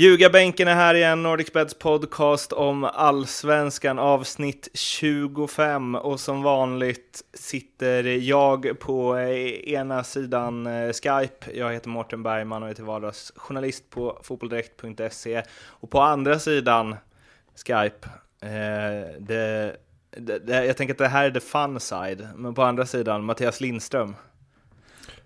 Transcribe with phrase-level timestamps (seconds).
[0.00, 8.80] Ljugarbänken är här igen, NordicBets podcast om allsvenskan avsnitt 25 och som vanligt sitter jag
[8.80, 11.52] på ena sidan eh, Skype.
[11.54, 16.96] Jag heter Mårten Bergman och är till vardags journalist på fotbolldirekt.se och på andra sidan
[17.66, 18.08] Skype,
[18.42, 19.76] eh, det,
[20.10, 23.24] det, det, jag tänker att det här är the fun side, men på andra sidan
[23.24, 24.16] Mattias Lindström.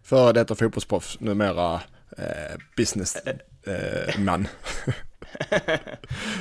[0.02, 1.74] Före detta fotbollsproffs, numera
[2.18, 3.38] eh, businessman.
[3.66, 4.14] Eh,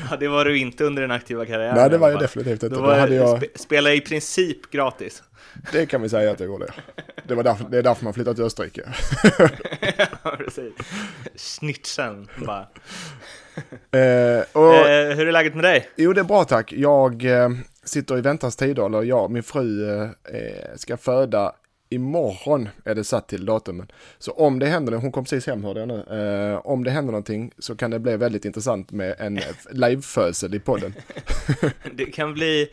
[0.10, 1.76] ja, det var du inte under den aktiva karriären.
[1.76, 2.76] Nej, det var jag definitivt inte.
[2.76, 3.44] Då, var, hade jag...
[3.56, 5.24] Spela i princip gratis.
[5.72, 6.68] Det kan vi säga att jag gjorde.
[7.28, 8.82] Det, var därför, det är därför man flyttat till Österrike.
[10.24, 10.74] ja, precis.
[11.36, 12.68] Snitsen bara.
[13.92, 15.90] Eh, och, eh, hur är läget med dig?
[15.96, 16.74] Jo, det är bra tack.
[16.74, 17.50] Jag eh,
[17.84, 21.54] sitter i väntans tider, eller jag, min fru eh, eh ska föda
[21.94, 23.92] imorgon är det satt till datumen.
[24.20, 26.04] Så om det händer, hon kom precis hem hörde jag nu,
[26.54, 30.56] eh, om det händer någonting så kan det bli väldigt intressant med en eh, livefödsel
[30.56, 30.94] i podden.
[31.94, 32.70] det kan bli,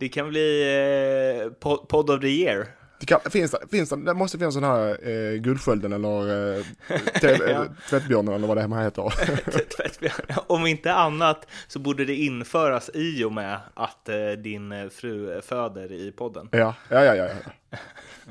[0.00, 0.62] det kan bli
[1.44, 1.52] eh,
[1.88, 2.66] podd of the year.
[2.98, 6.64] Det, kan, finns, det, finns det, det måste finnas sån här eh, Guldskölden eller eh,
[7.22, 7.66] ja.
[7.90, 9.14] Tvättbjörnen eller vad det här heter.
[10.52, 15.92] Om inte annat så borde det införas i och med att eh, din fru föder
[15.92, 16.48] i podden.
[16.52, 17.14] Ja, ja, ja.
[17.14, 17.26] ja.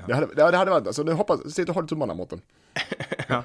[0.08, 2.42] Det, hade, det hade varit, alltså, hoppas, sitt och håll tummarna Mårten.
[3.28, 3.44] ja,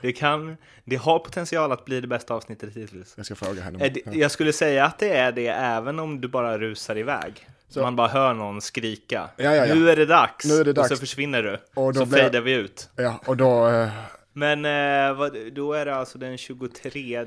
[0.00, 3.14] det kan, det har potential att bli det bästa avsnittet hittills.
[3.16, 3.92] Jag ska fråga henne.
[4.12, 7.48] Jag skulle säga att det är det även om du bara rusar iväg.
[7.68, 7.82] Så.
[7.82, 9.30] Man bara hör någon skrika.
[9.36, 9.74] Ja, ja, ja.
[9.74, 10.44] Nu är det dags!
[10.44, 10.90] Nu är det dags.
[10.90, 11.58] Och så försvinner du.
[11.74, 12.18] Och då så blir...
[12.18, 12.88] fejdar vi ut.
[12.96, 13.68] Ja, och då...
[13.68, 13.88] Eh...
[14.32, 17.24] Men eh, då är det alltså den 23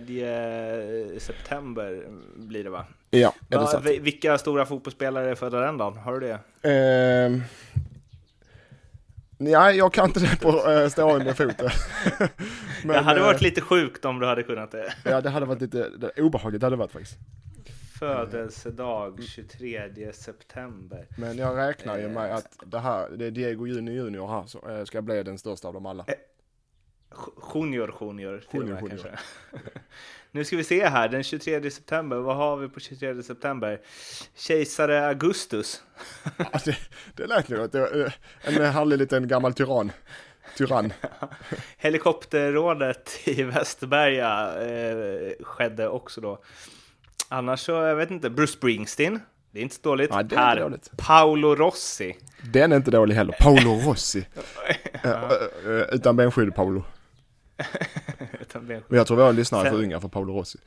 [1.20, 2.04] september
[2.36, 2.86] blir det va?
[3.10, 3.86] Ja, är det sant.
[3.86, 5.98] Vilka stora fotbollsspelare är födda den dagen?
[5.98, 6.40] Har du det?
[6.70, 7.42] Eh...
[9.42, 11.62] Nej, jag kan inte det på äh, stående fot.
[12.84, 14.94] Men, det hade varit lite sjukt om du hade kunnat det.
[15.04, 17.18] ja, det hade varit lite det, obehagligt, det hade varit faktiskt.
[18.00, 21.06] Födelsedag 23 september.
[21.18, 24.86] Men jag räknar ju med att det här, det är Diego Junior Junior här, så
[24.86, 26.06] ska bli den största av dem alla.
[27.12, 27.18] Eh,
[27.54, 28.90] junior, junior, junior, junior.
[28.90, 29.10] kanske.
[30.32, 33.82] nu ska vi se här, den 23 september, vad har vi på 23 september?
[34.36, 35.84] Kejsare Augustus.
[36.38, 36.78] ja, det,
[37.16, 37.76] det lät något,
[38.42, 39.92] en härlig liten gammal tyrann.
[40.58, 40.94] Tyrann.
[41.78, 46.44] Helikopterrådet i Västerberga eh, skedde också då.
[47.30, 49.20] Annars så, jag vet inte, Bruce Springsteen.
[49.52, 50.10] Det är inte så dåligt.
[50.14, 50.92] Ja, det är inte dåligt.
[50.98, 52.18] Paolo Rossi.
[52.54, 53.36] Den är inte dålig heller.
[53.40, 54.26] Paolo Rossi.
[55.04, 55.30] ja.
[55.92, 56.84] Utan benskydd, Paolo.
[58.88, 59.72] Men jag tror har lyssnare Sen...
[59.72, 60.60] för unga för Paolo Rossi.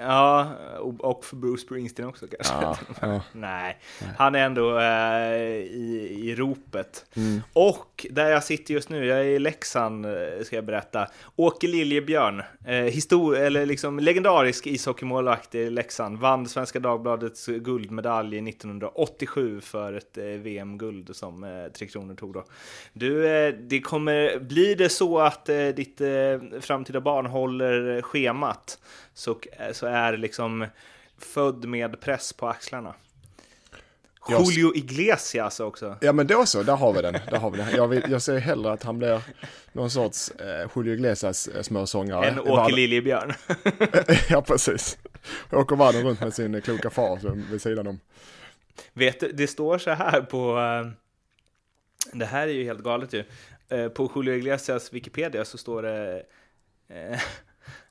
[0.00, 0.52] Ja,
[0.98, 2.54] och för Bruce Springsteen också kanske.
[2.54, 3.20] Ja, ja.
[3.32, 3.78] Nej,
[4.18, 7.06] han är ändå äh, i, i ropet.
[7.16, 7.40] Mm.
[7.52, 10.12] Och där jag sitter just nu, jag är i Leksand eh,
[10.44, 11.08] ska jag berätta.
[11.36, 19.60] Åke Liljebjörn, eh, histor eller liksom legendarisk ishockeymålvakt i Leksand, vann Svenska Dagbladets guldmedalj 1987
[19.60, 22.44] för ett eh, VM-guld som eh, Tre Kronor tog då.
[22.92, 26.00] Du, eh, det kommer, blir det så att eh, ditt
[26.60, 28.78] framtida barn håller schemat
[29.14, 29.38] så,
[29.72, 30.66] så är liksom
[31.18, 32.94] född med press på axlarna.
[34.28, 35.96] Julio Iglesias också.
[36.00, 37.12] Ja men då så, där har vi den.
[37.12, 37.76] Där har vi den.
[37.76, 39.22] Jag, vill, jag ser hellre att han blir
[39.72, 42.28] någon sorts eh, Julio Iglesias eh, småsångare.
[42.28, 43.32] En Åke Liljebjörn.
[44.28, 44.98] ja precis.
[45.50, 47.18] Åker världen runt med sin kloka far
[47.50, 48.00] vid sidan om.
[48.92, 50.92] Vet du, det står så här på, eh,
[52.18, 53.24] det här är ju helt galet ju.
[53.68, 56.22] Eh, på Julio Iglesias Wikipedia så står det
[56.88, 57.20] eh,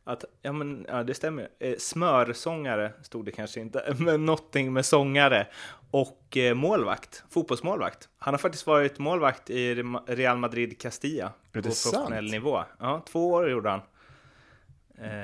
[0.03, 1.49] att, ja men, ja det stämmer.
[1.59, 5.47] Eh, smörsångare stod det kanske inte, men någonting med sångare
[5.91, 8.09] och eh, målvakt, fotbollsmålvakt.
[8.17, 12.31] Han har faktiskt varit målvakt i Real Madrid Castilla på professionell sant?
[12.31, 12.63] nivå.
[12.79, 13.81] Ja, två år gjorde han.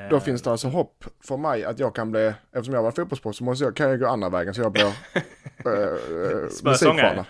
[0.10, 2.92] Då eh, finns det alltså hopp för mig att jag kan bli, eftersom jag var
[2.92, 7.26] fotbollsproffs så måste jag, kan jag gå andra vägen så jag blir äh, Smörsångare?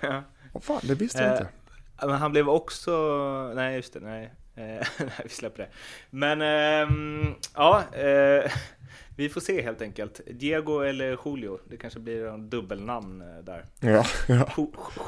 [0.00, 0.22] ja.
[0.52, 1.48] Oh, fan, det visste jag inte.
[2.00, 2.92] Men han blev också,
[3.54, 4.32] nej just det, nej.
[4.98, 5.68] nej, vi släpper det.
[6.10, 8.52] Men ähm, ja, äh,
[9.16, 10.20] vi får se helt enkelt.
[10.26, 13.64] Diego eller Julio, det kanske blir en dubbelnamn äh, där.
[13.80, 14.48] Ja, ja.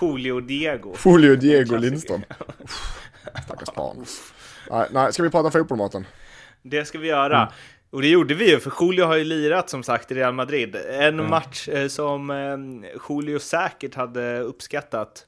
[0.00, 0.94] Julio Diego.
[1.04, 2.22] Julio Diego Lindström.
[3.44, 4.04] Stackars barn.
[4.70, 6.06] Nej, nej, ska vi prata fotboll Mårten?
[6.62, 7.42] Det ska vi göra.
[7.42, 7.52] Mm.
[7.90, 10.76] Och det gjorde vi ju, för Julio har ju lirat som sagt i Real Madrid.
[10.76, 11.30] En mm.
[11.30, 15.26] match eh, som eh, Julio säkert hade uppskattat.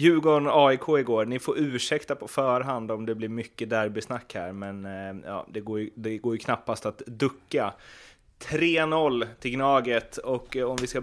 [0.00, 5.16] Djurgården-AIK igår, ni får ursäkta på förhand om det blir mycket derbysnack här, men eh,
[5.24, 7.74] ja, det, går ju, det går ju knappast att ducka.
[8.38, 11.00] 3-0 till Gnaget och eh, om vi ska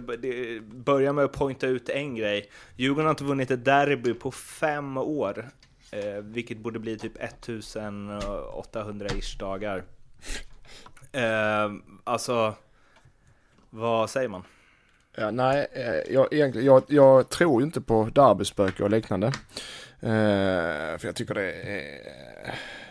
[0.62, 2.50] börja med att pointa ut en grej.
[2.76, 5.50] Djurgården har inte vunnit ett derby på fem år,
[5.92, 9.84] eh, vilket borde bli typ 1800-ish dagar.
[11.12, 11.72] Eh,
[12.04, 12.54] alltså,
[13.70, 14.44] vad säger man?
[15.20, 19.28] Ja, nej, eh, jag, jag, jag tror inte på derbyspöke och liknande.
[20.00, 21.84] Eh, för jag tycker det är...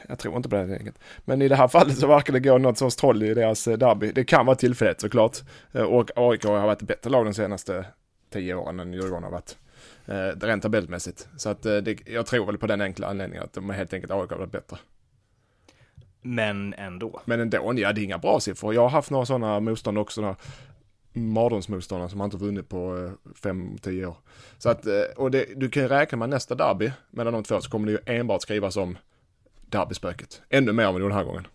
[0.08, 0.98] Jag tror inte på det enkelt.
[1.24, 3.78] Men i det här fallet så verkar det gå något sorts troll i deras eh,
[3.78, 4.12] derby.
[4.12, 5.38] Det kan vara tillfälligt såklart.
[5.72, 7.84] Och AIK har varit ett bättre lag de senaste
[8.32, 9.56] tio åren än Djurgården har varit.
[10.06, 11.28] Eh, rent tabellmässigt.
[11.36, 14.30] Så att det, jag tror väl på den enkla anledningen att de helt enkelt AIK
[14.30, 14.76] har varit bättre.
[16.26, 17.20] Men ändå.
[17.24, 18.74] Men ändå, ja det är inga bra siffror.
[18.74, 20.36] Jag har haft några sådana motstånd också.
[21.16, 23.10] Mardrömsmotståndare som man inte vunnit på
[23.42, 24.16] 5-10 år.
[24.58, 24.86] Så att,
[25.16, 27.92] och det, du kan ju räkna med nästa derby mellan de två så kommer det
[27.92, 28.98] ju enbart skrivas om
[29.66, 30.42] derbyspöket.
[30.50, 31.46] Ännu mer än den här gången.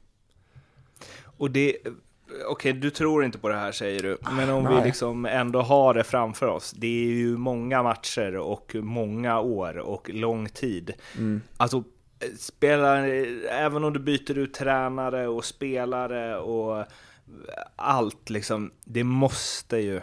[1.38, 4.76] Och det, okej, okay, du tror inte på det här säger du, men om Nej.
[4.76, 6.72] vi liksom ändå har det framför oss.
[6.72, 10.94] Det är ju många matcher och många år och lång tid.
[11.18, 11.42] Mm.
[11.58, 11.84] Alltså,
[12.38, 13.04] spelar,
[13.50, 16.86] även om du byter ut tränare och spelare och
[17.76, 20.02] allt liksom, det måste ju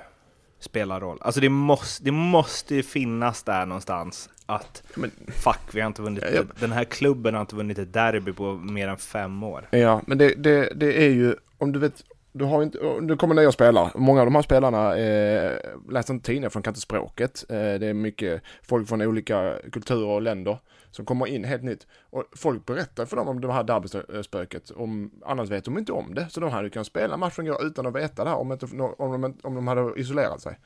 [0.61, 1.19] spela roll.
[1.21, 6.03] Alltså det måste, det måste ju finnas där någonstans att men, fuck, vi har inte
[6.03, 6.43] vunnit, ja, ja.
[6.61, 9.69] den här klubben har inte vunnit ett derby på mer än fem år.
[9.71, 13.35] Ja, men det, det, det är ju, om du vet, du har inte, du kommer
[13.35, 13.91] nya spelare.
[13.95, 15.59] Många av de här spelarna eh,
[15.91, 17.45] läser inte tidningar för de kan inte språket.
[17.49, 20.59] Eh, det är mycket folk från olika kulturer och länder
[20.99, 21.87] som kommer in helt nytt.
[22.11, 26.15] Och folk berättar för dem om det här derbyspöket, om, annars vet de inte om
[26.15, 26.27] det.
[26.31, 28.67] Så de hade kunnat spela matchen utan att veta det här om, inte,
[28.99, 30.59] om, de, om de hade isolerat sig.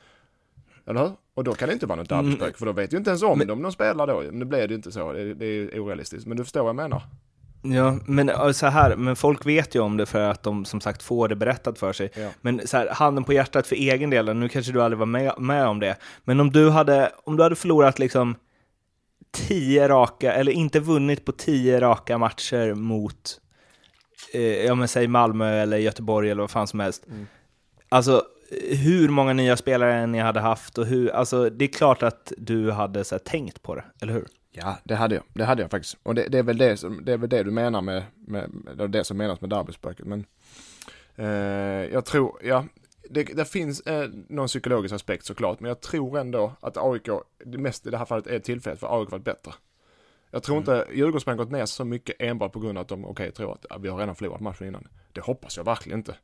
[0.85, 1.11] Eller hur?
[1.33, 2.53] Och då kan det inte vara något derbyspöke, mm.
[2.53, 4.23] för då vet ju inte ens om men, de spelar då.
[4.31, 6.27] Nu blir det ju inte så, det, det är orealistiskt.
[6.27, 7.03] Men du förstår vad jag menar.
[7.61, 11.03] Ja, men så här, men folk vet ju om det för att de som sagt
[11.03, 12.11] får det berättat för sig.
[12.15, 12.29] Ja.
[12.41, 15.33] Men så här, handen på hjärtat för egen del, nu kanske du aldrig var med,
[15.37, 18.35] med om det, men om du hade, om du hade förlorat liksom
[19.33, 23.41] tio raka, eller inte vunnit på tio raka matcher mot,
[24.33, 27.07] eh, ja men säg Malmö eller Göteborg eller vad fan som helst.
[27.07, 27.27] Mm.
[27.89, 28.23] Alltså,
[28.61, 32.71] hur många nya spelare ni hade haft och hur, alltså det är klart att du
[32.71, 34.27] hade så här, tänkt på det, eller hur?
[34.51, 35.23] Ja, det hade jag.
[35.33, 35.97] Det hade jag faktiskt.
[36.03, 38.49] Och det, det, är, väl det, som, det är väl det du menar med, med,
[38.53, 40.05] med det som menas med derbyspöket.
[40.05, 40.25] Men
[41.15, 42.65] eh, jag tror, ja,
[43.13, 47.09] det, det finns eh, någon psykologisk aspekt såklart, men jag tror ändå att AIK,
[47.45, 49.53] det mest i det här fallet är tillfället för AIK varit bättre.
[50.31, 50.61] Jag tror mm.
[50.61, 53.53] inte Djurgårdsmän gått ner så mycket enbart på grund av att de, okej, okay, tror
[53.53, 54.87] att ja, vi har redan förlorat matchen innan.
[55.11, 56.15] Det hoppas jag verkligen inte.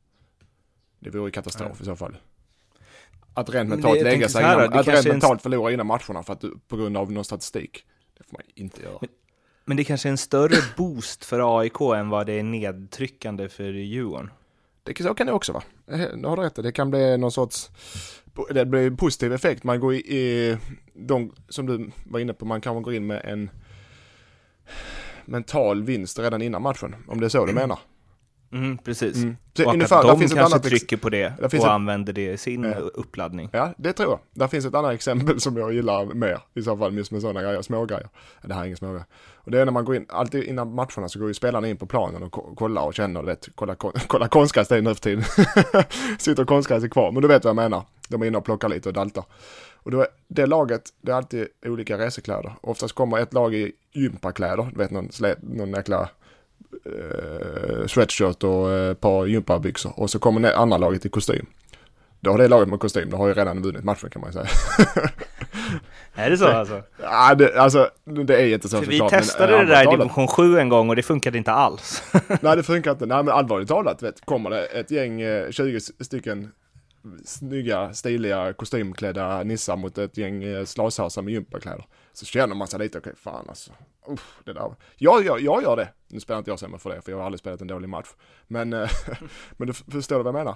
[1.00, 1.82] Det vore katastrof mm.
[1.82, 2.18] i så fall.
[3.34, 6.78] Att rent mentalt lägga sig innan, att rent mentalt förlora innan matcherna för att på
[6.78, 7.86] grund av någon statistik.
[8.18, 8.98] Det får man inte göra.
[9.02, 9.10] Men,
[9.66, 13.64] men det kanske är en större boost för AIK än vad det är nedtryckande för
[13.64, 14.32] Djurgården.
[14.98, 15.64] Det, så kan det också vara.
[16.16, 17.70] Du har rätt Det kan bli någon sorts,
[18.50, 19.64] det blir en positiv effekt.
[19.64, 20.58] Man går i, i
[20.94, 23.50] de, som du var inne på, man kan gå in med en
[25.26, 26.96] mental vinst redan innan matchen.
[27.08, 27.80] Om det är så du menar.
[28.52, 29.16] Mm, precis.
[29.16, 29.38] Mm.
[29.54, 32.38] Så och ungefär, att de kanske annat trycker på det och ett, använder det i
[32.38, 33.50] sin eh, uppladdning.
[33.54, 34.20] Ja, det tror jag.
[34.34, 37.42] Där finns ett annat exempel som jag gillar mer i så fall, just med sådana
[37.42, 38.10] grejer, små grejer.
[38.42, 39.06] Det här är inga små grejer.
[39.36, 41.78] Och det är när man går in, alltid innan matcherna så går ju spelarna in
[41.78, 43.76] på planen och kollar och känner, vet, kolla,
[44.08, 45.24] kolla konstgräs det är nu för tiden.
[46.20, 47.84] Sitter och konstgräs är kvar, men du vet vad jag menar.
[48.08, 49.24] De är inne och plockar lite och daltar.
[49.74, 52.54] Och då, det laget, det är alltid olika resekläder.
[52.62, 55.10] Oftast kommer ett lag i gympakläder, du vet någon,
[55.42, 56.10] någon jäkla
[56.86, 60.00] eh, sweatshirt och ett eh, par gympabyxor.
[60.00, 61.46] Och så kommer andra laget i kostym.
[62.20, 64.34] Då har det laget med kostym, då har ju redan vunnit matchen kan man ju
[64.34, 64.48] säga.
[66.16, 66.84] är det så alltså?
[67.02, 67.90] Ja, det, alltså
[68.26, 70.90] det är inte så För Vi testade men, det där i division 7 en gång
[70.90, 72.04] och det funkade inte alls.
[72.42, 73.06] Nej, det funkar inte.
[73.06, 76.52] Nej, men allvarligt talat, vet, kommer det ett gäng, 20 eh, stycken
[77.26, 81.86] snygga, stiliga, kostymklädda nissar mot ett gäng eh, slashasar med gympakläder.
[82.14, 83.72] Så känner man sig lite, okej okay, fan alltså.
[84.08, 84.76] Uff, det där.
[84.98, 85.90] Jag, jag, jag gör det.
[86.10, 88.08] Nu spelar inte jag sämre för det, för jag har aldrig spelat en dålig match.
[88.48, 88.90] Men, eh,
[89.58, 90.56] men du förstår du vad jag menar?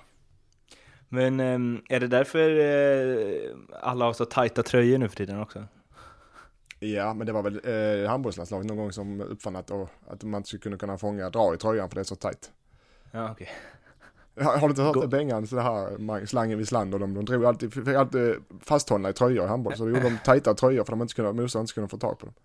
[1.10, 5.63] Men ehm, är det därför eh, alla har så tajta tröjor nu för tiden också?
[6.79, 7.62] Ja, men det var väl
[8.03, 9.72] eh, handbollslandslaget någon gång som uppfann att,
[10.07, 12.51] att man skulle kunna, kunna fånga, dra i tröjan för det är så tajt.
[13.12, 13.50] Ja, okej.
[14.36, 14.45] Okay.
[14.45, 17.25] Har du inte hört Go Bengan, så det här slangen vid sland och de, de
[17.25, 19.75] drog alltid, fick alltid fasthållna i tröjor i handboll.
[19.75, 21.98] Så då gjorde de tajta tröjor för att de inte skulle, motståndaren inte skulle få
[21.98, 22.36] tag på dem.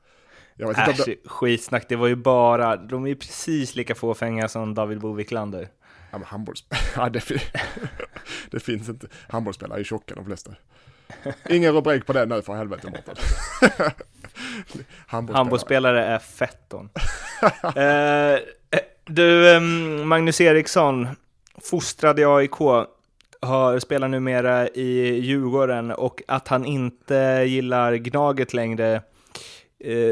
[0.60, 4.48] Jag vet Äsch, inte skitsnack, det var ju bara, de är ju precis lika fåfänga
[4.48, 5.68] som David Bo Wiklander.
[6.10, 7.22] Ja men handbollsspelare, ja, det,
[8.50, 10.54] det finns inte, handbollsspelare är ju tjocka de flesta.
[11.48, 13.14] Ingen rubrik på det nu för helvete Mårten.
[15.32, 16.88] handbollsspelare är fetton.
[17.62, 18.40] eh,
[19.04, 19.60] du,
[20.04, 21.08] Magnus Eriksson,
[21.70, 22.58] fostrad i AIK,
[23.40, 29.02] har, spelar numera i Djurgården och att han inte gillar Gnaget längre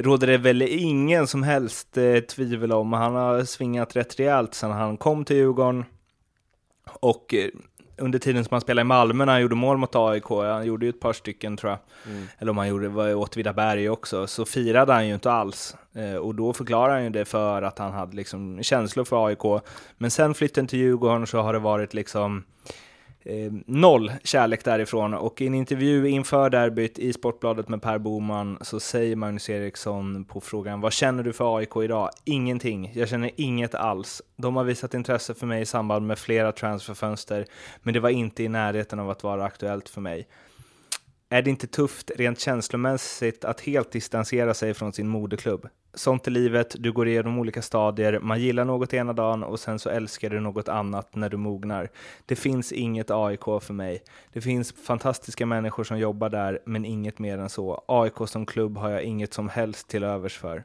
[0.02, 2.92] råder det väl ingen som helst eh, tvivel om.
[2.92, 5.84] Han har svingat rätt rejält sedan han kom till Djurgården.
[7.00, 7.48] Och eh,
[7.98, 10.86] under tiden som han spelade i Malmö när han gjorde mål mot AIK, han gjorde
[10.86, 12.26] ju ett par stycken tror jag, mm.
[12.38, 15.76] eller om han gjorde, var Åtvidaberg också, så firade han ju inte alls.
[15.94, 19.62] Eh, och då förklarar han ju det för att han hade liksom känslor för AIK.
[19.98, 22.44] Men sen flytten till Djurgården så har det varit liksom
[23.26, 25.14] eh, noll kärlek därifrån.
[25.14, 30.24] Och i en intervju inför derbyt i Sportbladet med Per Boman så säger Magnus Eriksson
[30.24, 32.10] på frågan vad känner du för AIK idag?
[32.24, 32.92] Ingenting.
[32.94, 34.22] Jag känner inget alls.
[34.36, 37.46] De har visat intresse för mig i samband med flera transferfönster,
[37.82, 40.26] men det var inte i närheten av att vara aktuellt för mig.
[41.28, 45.68] Är det inte tufft rent känslomässigt att helt distansera sig från sin moderklubb?
[45.94, 49.78] Sånt är livet, du går igenom olika stadier, man gillar något ena dagen och sen
[49.78, 51.90] så älskar du något annat när du mognar.
[52.26, 54.02] Det finns inget AIK för mig.
[54.32, 57.84] Det finns fantastiska människor som jobbar där, men inget mer än så.
[57.88, 60.64] AIK som klubb har jag inget som helst till övers för.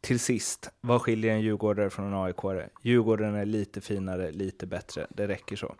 [0.00, 2.68] Till sist, vad skiljer en djurgårdare från en AIK-are?
[2.82, 5.06] Djurgården är lite finare, lite bättre.
[5.10, 5.74] Det räcker så.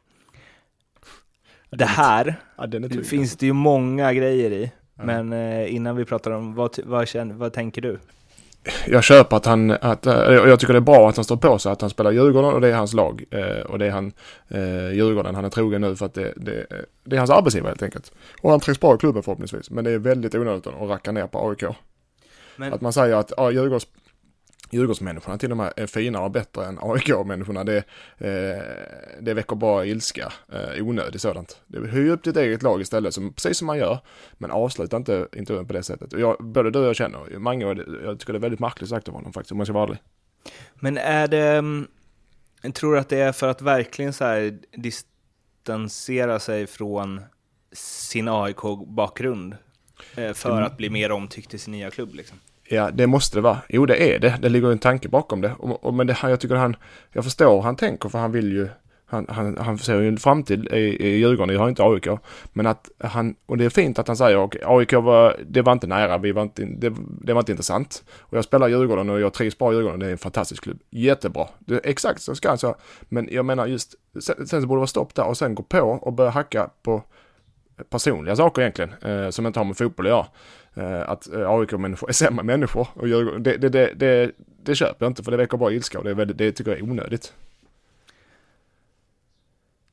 [1.71, 2.69] Det här ja,
[3.05, 5.05] finns det ju många grejer i, ja.
[5.05, 7.99] men eh, innan vi pratar om vad, vad, känner, vad tänker du?
[8.87, 11.59] jag köper att han, att, eh, jag tycker det är bra att han står på
[11.59, 13.25] sig att han spelar Djurgården och det är hans lag.
[13.31, 14.13] Eh, och det är han,
[14.49, 16.67] eh, Djurgården, han är trogen nu för att det, det,
[17.05, 18.13] det är hans arbetsgivare helt enkelt.
[18.43, 19.71] Och han trivs bra i klubben förhoppningsvis.
[19.71, 21.65] Men det är väldigt onödigt att racka ner på AIK.
[22.57, 22.73] Men...
[22.73, 23.87] Att man säger att ja, Djurgårds
[24.71, 27.65] Djurgårdsmänniskorna till och med är finare och bättre än AIK-människorna.
[27.65, 27.77] Det,
[28.19, 28.63] eh,
[29.21, 31.61] det väcker bara ilska, eh, onödigt sådant.
[31.91, 33.99] Höj upp ditt eget lag istället, som, precis som man gör.
[34.33, 36.13] Men avsluta inte intervjun på det sättet.
[36.13, 37.65] Och jag, både du och jag känner, Mange,
[38.05, 39.99] jag tycker det är väldigt märkligt sagt av honom faktiskt, om man ska vara ärlig.
[40.75, 41.87] Men är det, mm,
[42.63, 47.21] jag tror att det är för att verkligen så här distansera sig från
[47.73, 49.57] sin AIK-bakgrund?
[50.15, 50.65] Eh, för mm.
[50.65, 52.39] att bli mer omtyckt i sin nya klubb liksom?
[52.69, 53.59] Ja, det måste det vara.
[53.69, 54.39] Jo, det är det.
[54.43, 55.53] Det ligger en tanke bakom det.
[55.59, 56.77] Och, och, men det, jag tycker han,
[57.13, 58.69] jag förstår hur han tänker för han vill ju,
[59.07, 62.09] han, han, han ser ju en framtid i, i Djurgården, jag har inte AIK.
[62.53, 65.73] Men att han, och det är fint att han säger, att AIK var, det var
[65.73, 66.93] inte nära, vi var inte, det,
[67.23, 68.05] det var inte intressant.
[68.21, 70.79] Och jag spelar Djurgården och jag trivs bra i Djurgården, det är en fantastisk klubb.
[70.91, 71.49] Jättebra.
[71.59, 72.75] Det, exakt så ska han säga.
[73.09, 75.63] Men jag menar just, sen, sen så borde det vara stopp där och sen gå
[75.63, 77.03] på och börja hacka på
[77.91, 80.27] personliga saker egentligen, eh, som inte har med fotboll att göra.
[80.77, 82.89] Eh, att eh, AIK-människor är sämre människor.
[82.95, 83.09] Och
[83.41, 86.15] det, det, det, det, det köper jag inte för det väcker bara ilska och det,
[86.15, 87.33] väldigt, det tycker jag är onödigt.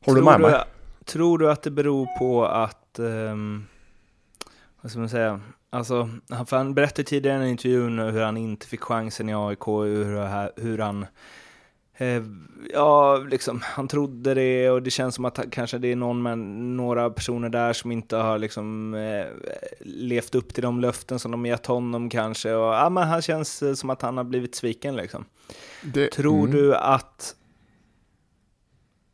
[0.06, 0.64] Håller du med mig?
[1.06, 3.68] Tror du att det beror på att, um,
[4.82, 6.10] vad ska man säga, alltså,
[6.48, 10.78] för han berättade tidigare i intervjun hur han inte fick chansen i AIK, hur, hur
[10.78, 11.06] han
[12.74, 16.38] ja, liksom, han trodde det och det känns som att kanske det är någon med,
[16.38, 19.26] några personer där som inte har liksom, eh,
[19.80, 22.54] levt upp till de löften som de gett honom kanske.
[22.54, 24.96] Och, ja, men han känns eh, som att han har blivit sviken.
[24.96, 25.26] Liksom.
[25.84, 26.52] Det, tror mm.
[26.52, 27.36] du att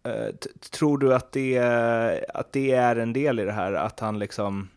[0.04, 0.36] eh,
[0.72, 1.60] Tror du att det,
[2.34, 3.74] att det är en del i det här?
[3.74, 4.68] Att han liksom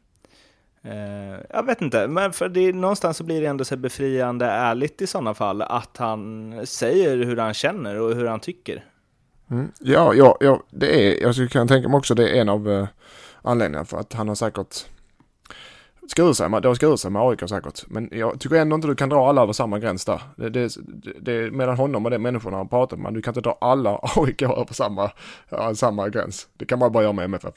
[0.84, 5.02] Eh, jag vet inte, men för det, någonstans så blir det ändå så befriande ärligt
[5.02, 8.84] i sådana fall att han säger hur han känner och hur han tycker.
[9.50, 9.72] Mm.
[9.80, 12.86] Ja, ja, ja, det är, jag kan tänka mig också det är en av eh,
[13.42, 14.86] anledningarna för att han har säkert
[16.06, 17.84] skurit sig, det har skurit sig med AIK säkert.
[17.86, 20.22] Men jag tycker ändå inte du kan dra alla över samma gräns där.
[20.36, 20.76] Det, det,
[21.20, 24.42] det, mellan honom och de människorna han pratat med, du kan inte dra alla AIK
[24.42, 25.10] över samma,
[25.74, 26.48] samma gräns.
[26.56, 27.54] Det kan man bara göra med MFF.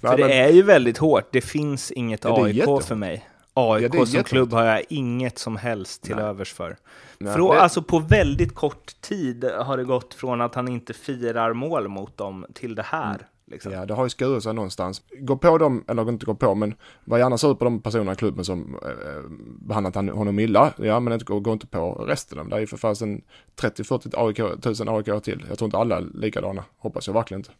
[0.00, 3.28] Nej, det men, är ju väldigt hårt, det finns inget ja, AIK för mig.
[3.54, 6.24] AIK ja, som klubb har jag inget som helst till Nej.
[6.24, 6.76] övers för.
[7.18, 7.60] Nej, Frå, det...
[7.60, 12.16] Alltså på väldigt kort tid har det gått från att han inte firar mål mot
[12.16, 13.14] dem till det här.
[13.14, 13.26] Mm.
[13.46, 13.72] Liksom.
[13.72, 15.02] Ja, det har ju skurit sig någonstans.
[15.18, 16.74] Gå på dem, eller inte gå på, men
[17.04, 20.72] var gärna sur på de personerna i klubben som eh, behandlat honom illa.
[20.76, 22.48] Ja, men inte, gå, gå inte på resten.
[22.48, 23.22] Det är ju för fasen
[23.60, 25.44] 30-40 AIK, tusen AIK till.
[25.48, 27.50] Jag tror inte alla är likadana, hoppas jag verkligen inte.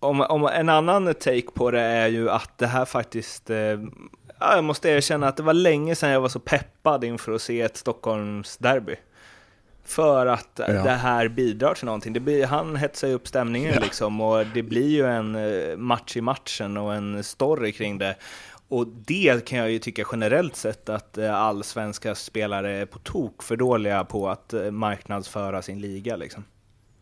[0.00, 3.56] Om, om en annan take på det är ju att det här faktiskt, eh,
[4.40, 7.60] jag måste erkänna att det var länge sedan jag var så peppad inför att se
[7.60, 8.96] ett Stockholms derby
[9.88, 10.66] för att ja.
[10.66, 12.12] det här bidrar till någonting.
[12.12, 13.80] Det blir, han hetsar ju upp stämningen ja.
[13.80, 18.16] liksom och det blir ju en eh, match i matchen och en story kring det.
[18.68, 23.42] Och det kan jag ju tycka generellt sett att eh, allsvenska spelare är på tok
[23.42, 26.44] för dåliga på att eh, marknadsföra sin liga liksom.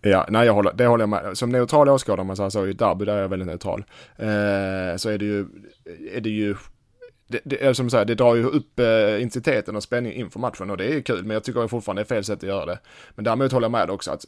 [0.01, 1.39] Ja, nej jag håller, det håller jag med.
[1.39, 3.85] Som neutral åskådare, om man säger så, i derby där är jag väldigt neutral.
[4.17, 5.47] Eh, så är det ju,
[6.13, 6.57] är det ju
[7.29, 10.71] det, det, eh, som säger, det drar ju upp eh, intensiteten och spänningen inför matchen
[10.71, 12.79] och det är kul, men jag tycker fortfarande det är fel sätt att göra det.
[13.15, 14.25] Men däremot håller jag med också att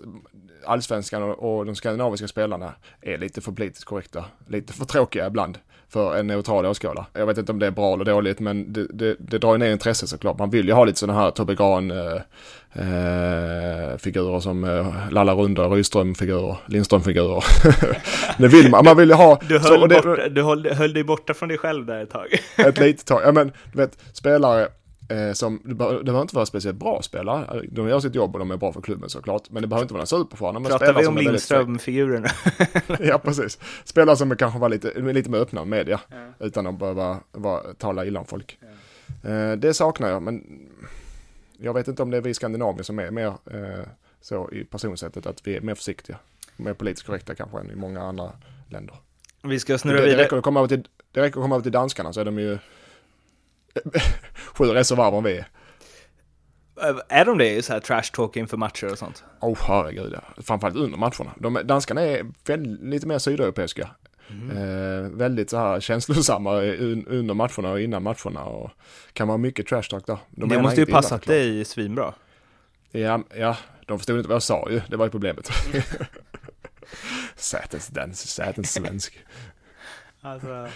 [0.65, 5.59] allsvenskan och, och de skandinaviska spelarna är lite för politiskt korrekta, lite för tråkiga ibland
[5.91, 7.07] för en neutral åskådare.
[7.13, 9.59] Jag vet inte om det är bra eller dåligt men det, det, det drar ju
[9.59, 10.39] ner intresset såklart.
[10.39, 12.21] Man vill ju ha lite sådana här Tobbe Gran eh,
[12.73, 17.45] eh, figurer som eh, Lalla Runda, Rydström-figurer, Lindström-figurer.
[18.39, 19.41] det vill man, man vill ju ha.
[19.49, 22.11] Du höll, så, det, borta, du höll, höll dig borta från dig själv där ett
[22.11, 22.27] tag.
[22.57, 24.69] ett litet tag, ja men du vet spelare
[25.09, 27.63] Eh, som, det behöver inte vara speciellt bra spelare.
[27.71, 29.51] De gör sitt jobb och de är bra för klubben såklart.
[29.51, 30.61] Men det behöver inte vara några superstjärnor.
[30.61, 32.27] Pratar vi om Lindström-figuren
[33.01, 33.59] ja, precis.
[33.85, 36.01] Spelare som kanske var lite, lite mer öppna med media.
[36.09, 36.47] Ja.
[36.47, 38.59] Utan att behöva vara, tala illa om folk.
[39.23, 39.31] Ja.
[39.31, 40.45] Eh, det saknar jag, men
[41.59, 43.87] jag vet inte om det är vi skandinavier som är mer eh,
[44.21, 46.19] så i personsättet att vi är mer försiktiga.
[46.57, 48.33] Mer politiskt korrekta kanske än i många andra
[48.69, 48.97] länder.
[49.43, 50.17] Vi ska snurra vidare.
[50.17, 52.25] Det räcker att komma över till, det räcker att komma över till danskarna så är
[52.25, 52.59] de ju
[54.55, 57.25] sju reservoarer än vi är.
[57.25, 59.25] De det i så här trash talk inför matcher och sånt?
[59.41, 60.43] Åh oh, herregud ja.
[60.43, 61.35] Framförallt under matcherna.
[61.37, 63.91] De, danskarna är väldigt, lite mer sydeuropeiska.
[64.31, 64.57] Mm.
[64.57, 66.55] Eh, väldigt så här känslosamma
[67.07, 68.71] under matcherna och innan matcherna och
[69.13, 70.19] kan vara mycket trash talk där.
[70.31, 72.15] De det måste ju passat dig svinbra.
[72.91, 73.57] Ja, ja,
[73.87, 75.51] de förstod inte vad jag sa ju, det var ju problemet.
[77.37, 79.19] Sätens dans, sätens svensk.
[80.21, 80.69] alltså,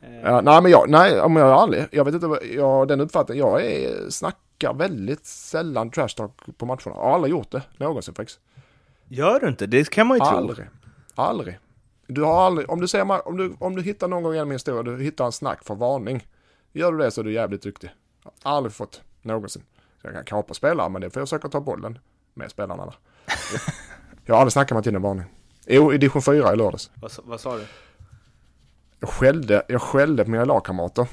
[0.00, 3.46] Ja, nej men jag, nej om jag är ärlig, jag vet inte, jag, den uppfattningen,
[3.46, 6.80] jag är, snackar väldigt sällan trash talk på matcherna.
[6.84, 8.40] Jag har aldrig gjort det någonsin faktiskt.
[9.08, 9.66] Gör du inte?
[9.66, 10.56] Det kan man ju aldrig.
[10.56, 10.66] tro.
[11.14, 11.58] Aldrig.
[12.06, 14.54] Du har aldrig, om du säger, om du, om du hittar någon gång genom min
[14.54, 16.26] historia, du hittar en snack för varning.
[16.72, 17.90] Gör du det så är du jävligt duktig.
[18.42, 19.62] Aldrig fått någonsin.
[20.00, 21.98] Så jag kan kapa spelare, men det får jag försöka ta bollen
[22.34, 22.92] med spelarna
[24.24, 25.24] jag har aldrig snackat mig till en varning.
[25.66, 26.90] Jo, i division 4 i lördags.
[26.94, 27.64] Vad, vad sa du?
[29.00, 31.08] Jag skällde, jag skällde på mina lagkamrater.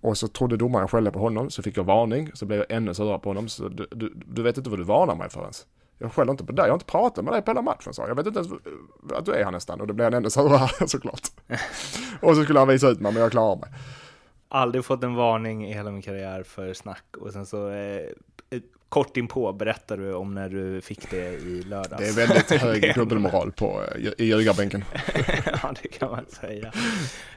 [0.00, 2.70] Och så trodde domaren jag skällde på honom, så fick jag varning, så blev jag
[2.70, 3.48] ännu surare på honom.
[3.48, 5.66] Så du, du, du, vet inte vad du varnar mig för ens.
[5.98, 8.08] Jag skäller inte på dig, jag har inte pratat med dig på hela matchen, sa
[8.08, 8.14] jag.
[8.14, 8.52] vet inte ens
[9.12, 9.80] att du är här nästan.
[9.80, 11.28] Och då blev han ännu surare såklart.
[12.22, 13.70] och så skulle han visa ut mig, men jag klarar mig.
[14.48, 18.10] Aldrig fått en varning i hela min karriär för snack och sen så eh,
[18.90, 22.16] kort inpå berättar du om när du fick det i lördags.
[22.16, 23.82] Det är väldigt hög dubbelmoral på,
[24.18, 24.84] i ljugarbänken.
[25.62, 26.72] ja, det kan man säga.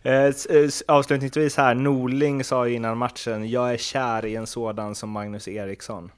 [0.04, 5.10] Eh, eh, avslutningsvis här, Norling sa innan matchen, jag är kär i en sådan som
[5.10, 6.12] Magnus Eriksson.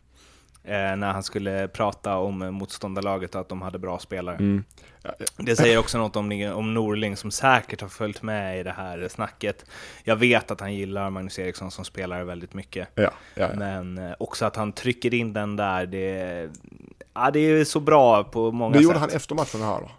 [0.68, 4.36] Eh, när han skulle prata om motståndarlaget och att de hade bra spelare.
[4.36, 4.64] Mm.
[5.38, 9.08] Det säger också något om, om Norling som säkert har följt med i det här
[9.08, 9.66] snacket.
[10.04, 12.88] Jag vet att han gillar Magnus Eriksson som spelare väldigt mycket.
[12.96, 13.50] Ja, ja, ja.
[13.56, 16.50] Men eh, också att han trycker in den där, det,
[17.14, 18.80] ja, det är så bra på många sätt.
[18.80, 19.92] Det gjorde han efter matchen här då?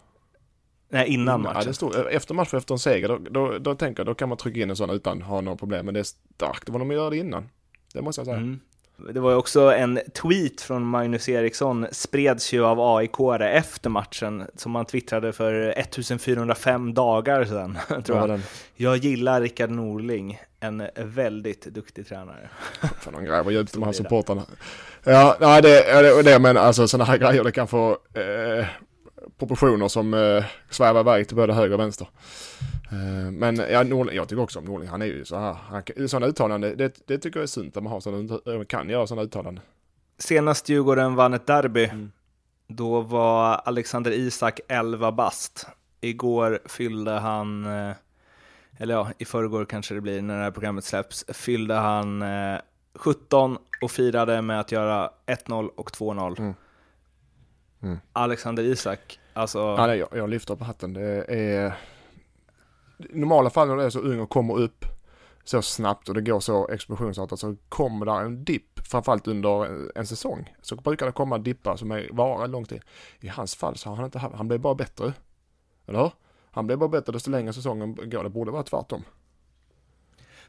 [0.88, 1.56] Nej, innan matchen.
[1.60, 4.28] Ja, det stod, efter matchen, efter en seger, då, då, då tänker jag då kan
[4.28, 5.84] man trycka in en sån utan att ha några problem.
[5.84, 7.48] Men det är starkt vad de gör det innan.
[7.92, 8.36] Det måste jag säga.
[8.38, 8.60] Mm.
[8.98, 14.44] Det var ju också en tweet från Magnus Eriksson, spreds ju av aik efter matchen,
[14.56, 17.78] som han twittrade för 1405 dagar sedan.
[18.04, 18.40] Tror jag.
[18.76, 22.48] jag gillar Rickard Norling, en väldigt duktig tränare.
[23.00, 24.42] Fan, de gräver djupt de här supportrarna.
[25.04, 28.66] Ja, nej, det är det, men alltså sådana här grejer, det kan få eh,
[29.38, 32.08] proportioner som eh, svävar iväg till både höger och vänster.
[32.90, 36.08] Eh, men ja, Norling, jag tycker också om Norling, han är ju så här, han,
[36.08, 39.06] sådana uttalande, det, det tycker jag är sunt att man har sådana, eh, kan göra
[39.06, 39.64] sådana uttalanden.
[40.18, 42.12] Senast Djurgården vann ett derby, mm.
[42.66, 45.66] då var Alexander Isak 11 bast.
[46.00, 47.94] Igår fyllde han, eh,
[48.78, 52.24] eller ja, i förrgår kanske det blir när det här programmet släpps, fyllde han
[52.94, 56.38] 17 och firade med att göra 1-0 och 2-0.
[56.38, 56.54] Mm.
[57.82, 57.98] Mm.
[58.12, 59.58] Alexander Isak, alltså...
[59.58, 60.92] Ja, nej, jag, jag lyfter på hatten.
[60.92, 61.72] Det är...
[62.98, 64.84] I normala fall när du är så ung och kommer upp
[65.44, 70.06] så snabbt och det går så explosionsartat så kommer där en dipp, framförallt under en
[70.06, 70.54] säsong.
[70.62, 72.82] Så brukar det komma dippar som är, vara lång tid.
[73.20, 75.12] I hans fall så har han inte haft, han blev bara bättre.
[75.86, 76.10] Eller hur?
[76.50, 78.22] Han blev bara bättre desto längre säsongen går.
[78.22, 79.04] Det borde vara tvärtom.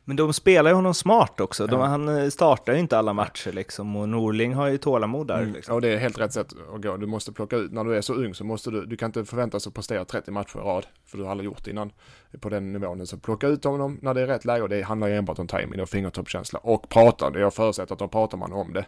[0.08, 1.68] Men de spelar ju honom smart också.
[1.68, 1.86] De, ja.
[1.86, 5.42] Han eh, startar ju inte alla matcher liksom och Norling har ju tålamod där.
[5.42, 5.54] Mm.
[5.54, 5.76] Liksom.
[5.76, 6.98] Och det är helt rätt sätt att gå.
[6.98, 9.26] Du måste plocka ut, när du är så ung så måste du, du kan inte
[9.26, 10.86] förvänta dig att prestera 30 matcher i rad.
[11.06, 11.92] För du har aldrig gjort det innan
[12.40, 13.08] på den nivån.
[13.08, 15.48] Så plocka ut honom när det är rätt läge och det handlar ju enbart om
[15.48, 16.60] timing och fingertoppskänsla.
[16.60, 18.86] Och prata, jag förutsätter att de pratar man om det.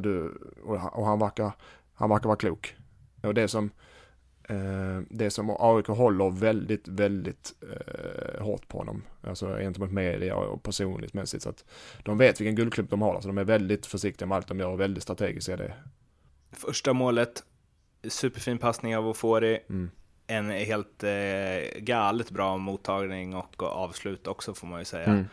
[0.00, 0.38] Du,
[0.92, 1.52] och han verkar,
[1.94, 2.76] han verkar vara klok.
[3.22, 3.70] Och det som,
[4.50, 9.02] Eh, det som AIK håller väldigt, väldigt eh, hårt på honom.
[9.22, 11.42] Alltså gentemot media och personligt mässigt.
[11.42, 11.64] Så att
[12.02, 13.20] de vet vilken guldklubb de har.
[13.20, 15.74] Så de är väldigt försiktiga med allt de gör och väldigt strategiska i det.
[16.52, 17.44] Första målet,
[18.08, 19.58] superfin passning av Ofori.
[19.68, 19.90] Mm.
[20.26, 25.04] En helt eh, galet bra mottagning och avslut också får man ju säga.
[25.04, 25.24] Mm.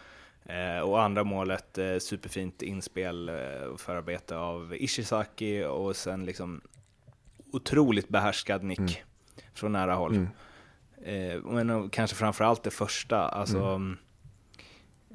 [0.45, 6.61] Eh, och andra målet, eh, superfint inspel och eh, förarbete av Ishizaki och sen liksom
[7.53, 8.79] otroligt behärskad nick.
[8.79, 9.07] Mm
[9.57, 10.15] från nära håll.
[10.15, 10.27] Mm.
[11.35, 13.17] Eh, men kanske framförallt det första.
[13.17, 13.97] Alltså, mm.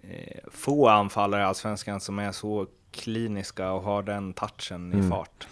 [0.03, 5.07] eh, få anfallare i Allsvenskan som är så kliniska och har den touchen mm.
[5.07, 5.47] i fart.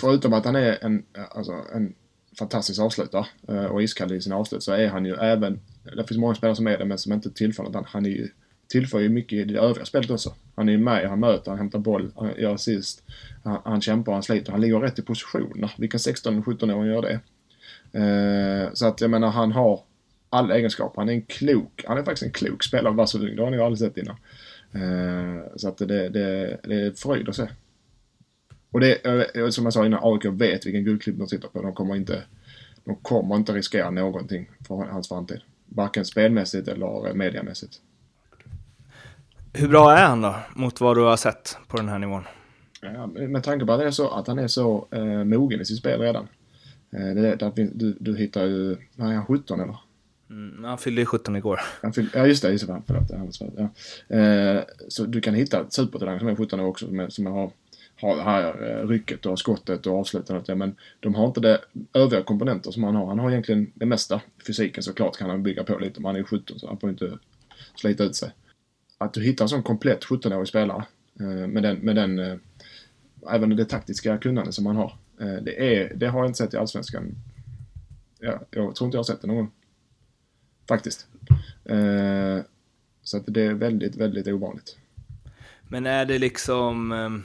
[0.00, 1.94] Förutom att han är en, alltså, en
[2.38, 5.60] fantastisk avslutare eh, och iskall i sina avslut så är han ju även,
[5.96, 7.86] det finns många spelare som är det men som inte tillför något.
[7.86, 8.28] Han är ju,
[8.76, 10.34] tillför ju mycket i det övriga spelet också.
[10.54, 13.02] Han är ju med, han möter, han hämtar boll, han gör assist,
[13.44, 15.72] han, han kämpar, han sliter, han ligger rätt i positioner.
[15.78, 17.20] Vilken 16-17-åring gör det?
[18.00, 19.80] Eh, så att jag menar han har
[20.30, 21.00] alla egenskaper.
[21.00, 23.36] Han är en klok, han är faktiskt en klok spelare att så ung.
[23.36, 24.16] Det har ni aldrig sett innan.
[24.72, 27.48] Eh, så att det, det, det är fröjd att se.
[28.70, 31.62] Och det är som jag sa innan, AIK vet vilken guldklipp de sitter på.
[31.62, 32.22] De kommer inte,
[32.84, 35.40] de kommer inte riskera någonting för hans framtid.
[35.66, 37.80] Varken spelmässigt eller mediamässigt.
[39.58, 42.24] Hur bra är han då, mot vad du har sett på den här nivån?
[42.80, 45.64] Ja, med tanke på att, det är så, att han är så eh, mogen i
[45.64, 46.28] sitt spel redan.
[46.90, 49.76] Eh, det, där, du, du hittar ju, är han 17 eller?
[50.30, 51.60] Mm, han fyllde ju 17 igår.
[51.82, 53.40] Han fyllde, ja just det, just det, förlåt.
[53.56, 54.16] Ja.
[54.16, 57.50] Eh, så du kan hitta supertalang som är 17 år också som, som har,
[58.00, 60.58] har det här eh, rycket och skottet och avslutandet.
[60.58, 61.60] men de har inte det
[61.92, 63.06] övriga komponenter som han har.
[63.06, 64.20] Han har egentligen det mesta.
[64.46, 67.18] Fysiken såklart kan han bygga på lite, men han är 17 så han får inte
[67.74, 68.30] slita ut sig.
[68.98, 70.84] Att du hittar en sån komplett 17-årig spelare
[71.20, 72.36] eh, med den, med den eh,
[73.30, 74.96] även det taktiska kunnande som han har.
[75.20, 77.14] Eh, det, är, det har jag inte sett i Allsvenskan.
[78.18, 79.50] Ja, jag tror inte jag har sett det någon gång.
[80.68, 81.06] Faktiskt.
[83.02, 84.76] Så att det är väldigt, väldigt ovanligt.
[85.68, 86.92] Men är det liksom...
[86.92, 87.24] Mm.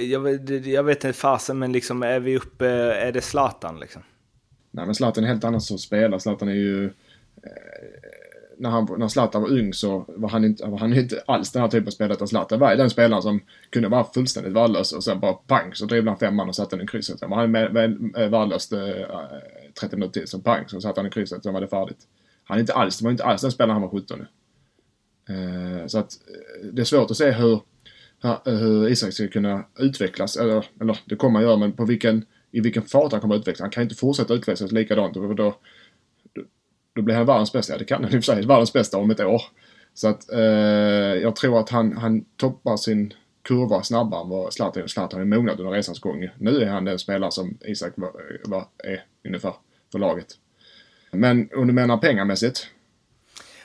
[0.00, 4.02] Jag, jag, vet inte fasen, men liksom är vi uppe, är det Zlatan liksom?
[4.70, 6.20] Nej men Zlatan är helt annan som spelare.
[6.20, 6.90] Zlatan är ju
[8.58, 11.62] när, han, när Zlatan var ung så var han inte, var han inte alls den
[11.62, 12.14] här typen av spelare.
[12.14, 13.40] Utan Zlatan var den spelaren som
[13.70, 16.84] kunde vara fullständigt värdelös och sen bara pang så dribblade han femman och satte den
[16.84, 17.18] i krysset.
[17.18, 17.52] Sen var han
[18.30, 19.06] värdelös eh,
[19.80, 21.98] 30 minuter till, så pang, så satte han i krysset, sen var det färdigt.
[22.44, 24.26] Han är inte alls, det var inte alls den spelaren han var 17 nu.
[25.34, 27.60] Eh, så att eh, det är svårt att se hur,
[28.44, 32.60] hur Isak ska kunna utvecklas, eller, eller det kommer han göra, men på vilken, i
[32.60, 33.60] vilken fart han kommer att utvecklas.
[33.60, 35.54] Han kan inte fortsätta utvecklas likadant, för då,
[36.94, 37.72] då blir han världens bästa.
[37.72, 39.42] Ja, det kan han i och för sig, världens bästa om ett år.
[39.94, 40.40] Så att eh,
[41.22, 44.86] jag tror att han, han toppar sin kurva snabbare än vad Zlatan är.
[44.86, 46.28] Zlatan är mognat under resans gång.
[46.38, 48.10] Nu är han den spelare som Isak var,
[48.44, 49.54] var, är ungefär
[49.92, 50.26] för laget.
[51.10, 52.66] Men om du menar pengamässigt?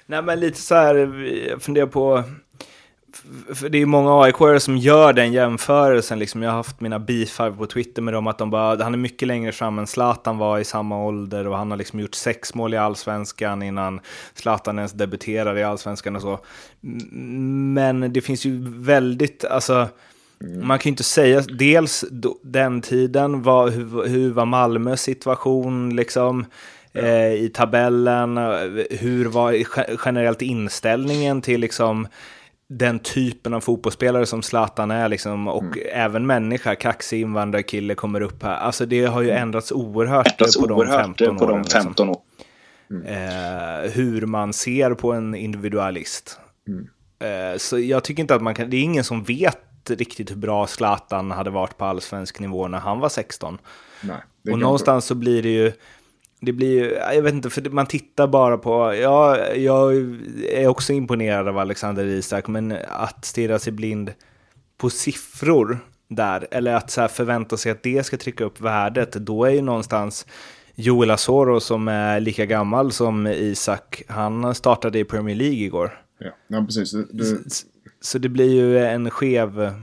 [0.06, 0.96] Nej men lite så här,
[1.50, 2.24] jag funderar på,
[3.54, 6.19] för det är många aik som gör den jämförelsen.
[6.19, 8.98] Liksom, jag har haft mina beefar på Twitter med dem, att de bara, han är
[8.98, 12.56] mycket längre fram än Zlatan var i samma ålder och han har liksom gjort sex
[12.56, 14.00] mål i allsvenskan innan
[14.34, 16.39] Zlatan ens debuterade i allsvenskan och så.
[16.82, 19.88] Men det finns ju väldigt, alltså,
[20.43, 20.67] Mm.
[20.67, 22.06] Man kan ju inte säga, dels
[22.41, 26.45] den tiden, var, hur, hur var Malmös situation liksom?
[26.93, 28.38] Eh, i tabellen,
[28.89, 29.56] hur var
[30.06, 32.08] generellt inställningen till liksom
[32.70, 35.80] den typen av fotbollsspelare som Zlatan är liksom, och mm.
[35.94, 38.56] även människa, kaxig invandrarkille kommer upp här.
[38.58, 39.42] Alltså det har ju mm.
[39.42, 41.64] ändrats oerhört, ändrats på, oerhört de 15 på åren.
[41.64, 42.24] De 15 liksom.
[42.90, 43.06] mm.
[43.06, 46.40] eh, hur man ser på en individualist.
[46.68, 46.90] Mm.
[47.20, 49.58] Eh, så jag tycker inte att man kan, det är ingen som vet
[49.90, 53.58] riktigt hur bra Zlatan hade varit på allsvensk nivå när han var 16.
[54.02, 54.18] Nej,
[54.52, 55.72] och någonstans så blir det ju,
[56.39, 59.93] det blir ju, jag vet inte, för man tittar bara på, ja, jag
[60.49, 64.13] är också imponerad av Alexander Isak, men att stirra sig blind
[64.78, 69.45] på siffror där, eller att så förvänta sig att det ska trycka upp värdet, då
[69.45, 70.25] är ju någonstans
[70.75, 76.02] Joel Asoro som är lika gammal som Isak, han startade i Premier League igår.
[76.19, 76.91] Ja, ja precis.
[76.91, 77.43] Du,
[78.02, 79.73] så det blir ju en skev...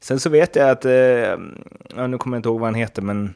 [0.00, 3.02] Sen så vet jag att, eh, ja, nu kommer jag inte ihåg vad han heter,
[3.02, 3.34] men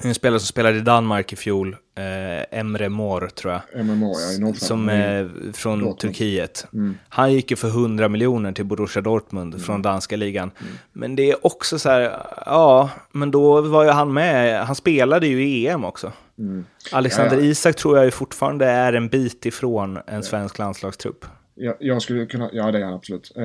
[0.00, 3.80] en spelare som spelade i Danmark i fjol, eh, Emre Mor tror jag.
[3.80, 4.54] Emre Mor, ja.
[4.54, 5.98] Som är från Dortmund.
[5.98, 6.66] Turkiet.
[6.72, 6.98] Mm.
[7.08, 9.66] Han gick ju för 100 miljoner till Borussia Dortmund mm.
[9.66, 10.50] från danska ligan.
[10.60, 10.72] Mm.
[10.92, 15.26] Men det är också så här, ja, men då var ju han med, han spelade
[15.26, 16.12] ju i EM också.
[16.38, 16.64] Mm.
[16.92, 17.48] Alexander ja, ja.
[17.48, 21.24] Isak tror jag ju fortfarande är en bit ifrån en svensk landslagstrupp.
[21.54, 23.32] Jag, jag, skulle kunna, ja det är han absolut.
[23.38, 23.44] Uh,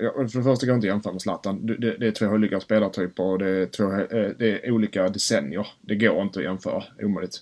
[0.00, 1.66] jag, för det första går inte att jämföra med Zlatan.
[1.66, 5.08] Det, det, det, är två olika spelartyper och det är, två, uh, det är olika
[5.08, 5.66] decennier.
[5.80, 7.36] Det går inte att jämföra, omöjligt.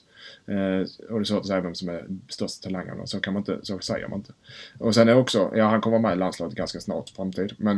[0.49, 0.81] Uh,
[1.11, 3.07] och det är svårt att säga vem som är största talangen.
[3.07, 4.33] Så, kan man inte, så säger man inte.
[4.79, 7.55] Och sen är också, ja han kommer vara med i landslaget ganska snart framtid.
[7.59, 7.77] Men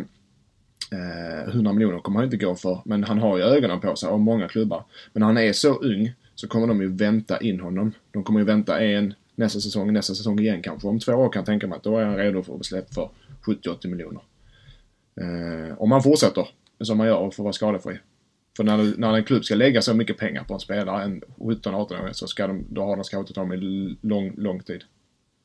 [0.93, 2.81] uh, 100 miljoner kommer han inte gå för.
[2.85, 4.85] Men han har ju ögonen på sig av många klubbar.
[5.13, 7.93] Men när han är så ung så kommer de ju vänta in honom.
[8.11, 10.89] De kommer ju vänta en, nästa säsong, nästa säsong igen kanske.
[10.89, 12.65] Om två år kan jag tänka mig att då är han redo för att bli
[12.65, 13.11] släppt för
[13.47, 14.23] 70-80 miljoner.
[15.21, 16.49] Eh, om han fortsätter
[16.81, 17.99] som han gör och får vara skadefri.
[18.57, 22.15] För när, när en klubb ska lägga så mycket pengar på en spelare, en 17-18-åring,
[22.15, 24.83] så ska de, då har de scoutat honom i lång, lång tid.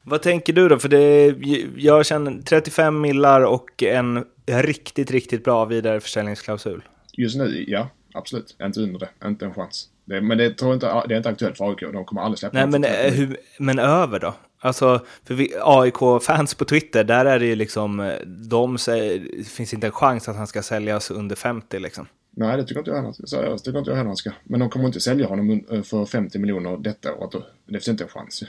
[0.04, 0.80] Vad tänker du då?
[0.80, 1.36] För det,
[1.78, 6.84] jag känner 35 millar och en riktigt, riktigt bra vidareförsäljningsklausul.
[7.14, 7.90] Just nu, ja.
[8.14, 8.56] Absolut.
[8.62, 9.28] Inte under det.
[9.28, 9.90] Inte en chans.
[10.06, 11.80] Det, men det tror inte, det är inte aktuellt för AIK.
[11.80, 14.34] De kommer aldrig släppa Nej, men, eh, hur, men över då?
[14.60, 19.74] Alltså, för AIK-fans på Twitter, där är det ju liksom, eh, de säger, det finns
[19.74, 22.08] inte en chans att han ska säljas under 50 liksom.
[22.38, 23.28] Nej, det tycker inte jag heller.
[23.28, 24.32] Seriöst, tycker inte jag heller han ska.
[24.44, 27.44] Men de kommer inte sälja honom eh, för 50 miljoner detta året.
[27.66, 28.44] Det finns inte en chans.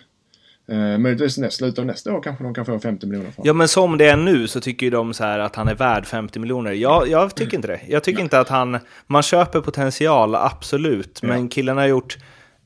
[0.69, 3.33] Eh, möjligtvis näst, slutet av nästa år kanske de kan få 50 miljoner.
[3.43, 5.75] Ja, men som det är nu så tycker ju de så här att han är
[5.75, 6.73] värd 50 miljoner.
[6.73, 7.81] Jag, jag tycker inte det.
[7.89, 8.25] Jag tycker Nej.
[8.25, 8.79] inte att han...
[9.07, 11.23] Man köper potential, absolut.
[11.23, 11.49] Men ja.
[11.51, 12.19] killen har gjort...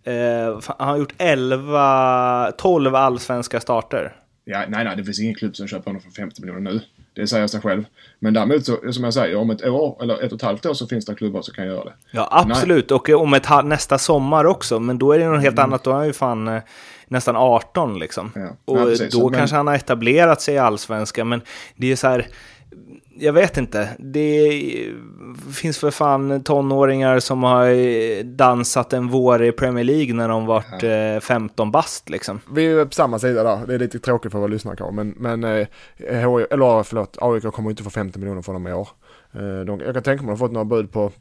[0.04, 4.16] Eh, han har gjort 11, 12 allsvenska starter.
[4.44, 6.80] Ja, nej, nej, det finns ingen klubb som köper honom för 50 miljoner nu.
[7.14, 7.84] Det säger sig själv.
[8.18, 10.74] Men däremot så, som jag säger, om ett år eller ett och ett halvt år
[10.74, 11.92] så finns det klubbar som kan göra det.
[12.10, 12.90] Ja, absolut.
[12.90, 12.96] Nej.
[12.96, 14.80] Och om ett nästa sommar också.
[14.80, 15.64] Men då är det något helt mm.
[15.64, 15.84] annat.
[15.84, 16.62] Då är han ju fan eh,
[17.10, 18.32] nästan 18 liksom.
[18.34, 18.48] Ja.
[18.64, 19.38] Och ja, då men...
[19.38, 21.28] kanske han har etablerat sig i allsvenskan.
[21.28, 21.40] Men
[21.76, 22.26] det är så här,
[23.18, 23.88] jag vet inte.
[23.98, 24.50] Det
[25.52, 30.82] finns för fan tonåringar som har dansat en vår i Premier League när de varit
[30.82, 31.20] ja.
[31.20, 32.40] 15 eh, bast liksom.
[32.52, 33.66] Vi är på samma sida där.
[33.66, 34.94] Det är lite tråkigt för våra lyssnare kanske.
[34.94, 35.66] Men, men eh,
[35.98, 38.88] eller förlåt, AIK kommer inte få 50 miljoner från dem i år.
[39.32, 41.12] Eh, de, jag kan tänka mig att de har fått några bud på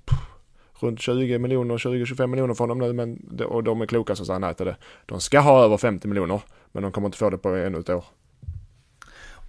[0.84, 4.40] runt 20 miljoner, 20-25 miljoner från dem nu men, och de är kloka som säger
[4.40, 4.76] nej till det.
[5.06, 7.90] De ska ha över 50 miljoner men de kommer inte få det på ännu ett
[7.90, 8.04] år.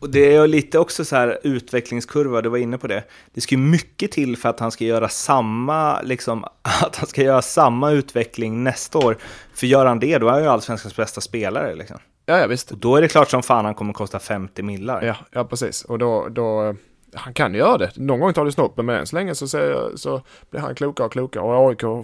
[0.01, 3.05] Och det är lite också så här utvecklingskurva, du var inne på det.
[3.35, 7.23] Det ska ju mycket till för att han ska göra samma, liksom, att han ska
[7.23, 9.17] göra samma utveckling nästa år.
[9.55, 11.75] För gör han det, då är han ju allsvenskans bästa spelare.
[11.75, 11.99] Liksom.
[12.27, 12.71] Ja, ja, visst.
[12.71, 15.03] Och då är det klart som fan han kommer kosta 50 millar.
[15.03, 15.85] Ja, ja precis.
[15.85, 16.75] Och då, då
[17.15, 17.97] han kan göra det.
[17.97, 21.07] Någon gång tar det snoppen men än så länge så, ser, så blir han klokare
[21.07, 22.01] och klokare och AIK eh,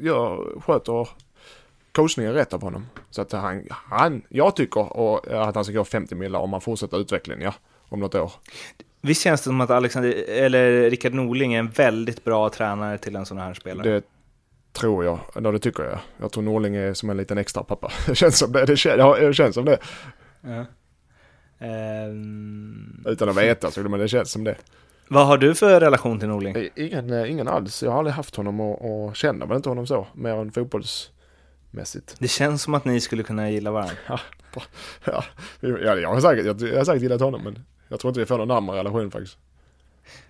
[0.00, 1.08] gör, sköter
[1.92, 2.86] coachningen rätt av honom.
[3.10, 6.60] Så att han, han jag tycker och, att han ska gå 50 millar om han
[6.60, 7.54] fortsätter utvecklingen, ja,
[7.88, 8.32] om något år.
[9.00, 13.16] Visst känns det som att Alexander, eller Rickard Norling är en väldigt bra tränare till
[13.16, 13.90] en sån här spelare?
[13.90, 14.04] Det
[14.72, 15.98] tror jag, eller det tycker jag.
[16.20, 17.92] Jag tror Norling är som en liten extra pappa.
[18.06, 19.78] Det känns som det, det känns, ja, det känns som det.
[20.40, 20.64] Ja.
[21.60, 23.04] Um...
[23.06, 24.56] Utan att veta, så, men det känns som det.
[25.08, 26.68] Vad har du för relation till Norling?
[26.76, 27.82] Ingen, eh, ingen alls.
[27.82, 32.16] Jag har aldrig haft honom och, och känner väl inte honom så, mer än fotbollsmässigt.
[32.18, 33.94] Det känns som att ni skulle kunna gilla varandra.
[35.04, 35.24] Ja,
[35.60, 38.20] ja, ja jag, har säkert, jag, jag har säkert gillat honom, men jag tror inte
[38.20, 39.38] vi får någon närmare relation faktiskt.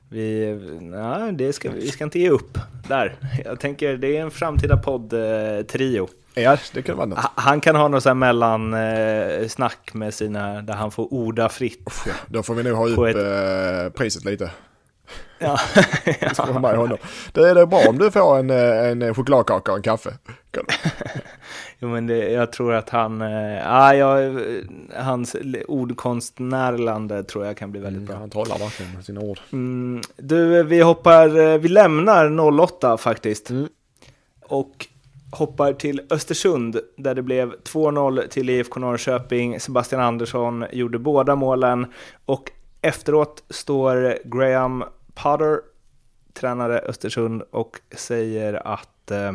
[0.09, 3.17] Vi, nej, det ska, vi ska inte ge upp där.
[3.45, 6.03] Jag tänker det är en framtida podd-trio.
[6.03, 7.19] Eh, Ja, det kan vara något.
[7.35, 11.91] Han kan ha något så här mellansnack med sina, där han får orda fritt.
[12.07, 13.17] Ja, då får vi nog ha upp ett...
[13.17, 14.51] eh, priset lite.
[15.39, 15.59] Ja.
[16.21, 16.59] ja.
[16.61, 16.99] med honom.
[17.33, 20.11] Det är det bra om du får en, eh, en chokladkaka och en kaffe.
[21.79, 24.17] jo, men det, jag tror att han, äh, ja,
[24.97, 25.37] hans
[25.69, 28.17] ordkonstnärlande tror jag kan bli väldigt mm, bra.
[28.17, 29.41] Han talar verkligen med sina ord.
[29.53, 33.51] Mm, du, vi hoppar, vi lämnar 08 faktiskt.
[33.51, 33.69] Mm.
[34.43, 34.87] Och
[35.33, 39.61] hoppar till Östersund där det blev 2-0 till IFK Norrköping.
[39.61, 41.87] Sebastian Andersson gjorde båda målen
[42.27, 45.61] och efteråt står Graham Potter,
[46.33, 49.33] tränare Östersund, och säger att eh,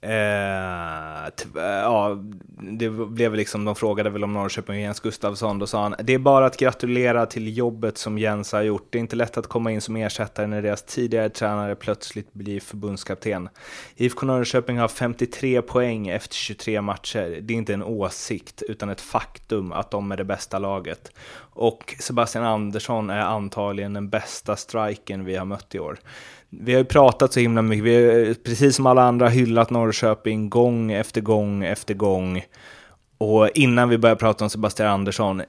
[0.00, 2.18] eh, ja,
[2.60, 6.14] det blev liksom, de frågade väl om Norrköping och Jens Gustafsson, då sa han det
[6.14, 8.86] är bara att gratulera till jobbet som Jens har gjort.
[8.90, 12.60] Det är inte lätt att komma in som ersättare när deras tidigare tränare plötsligt blir
[12.60, 13.48] förbundskapten.
[13.96, 17.38] IFK Norrköping har 53 poäng efter 23 matcher.
[17.40, 21.12] Det är inte en åsikt, utan ett faktum att de är det bästa laget.
[21.50, 25.98] Och Sebastian Andersson är antagligen den bästa striken vi har mött i år
[26.50, 30.50] vi har ju pratat så himla mycket, vi har precis som alla andra hyllat Norrköping
[30.50, 32.44] gång efter gång efter gång.
[33.18, 35.42] Och innan vi började prata om Sebastian Andersson,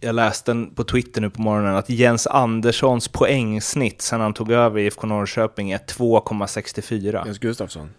[0.00, 4.80] jag läste på Twitter nu på morgonen att Jens Anderssons poängsnitt sen han tog över
[4.80, 7.26] IFK Norrköping är 2,64.
[7.26, 7.90] Jens Gustafsson.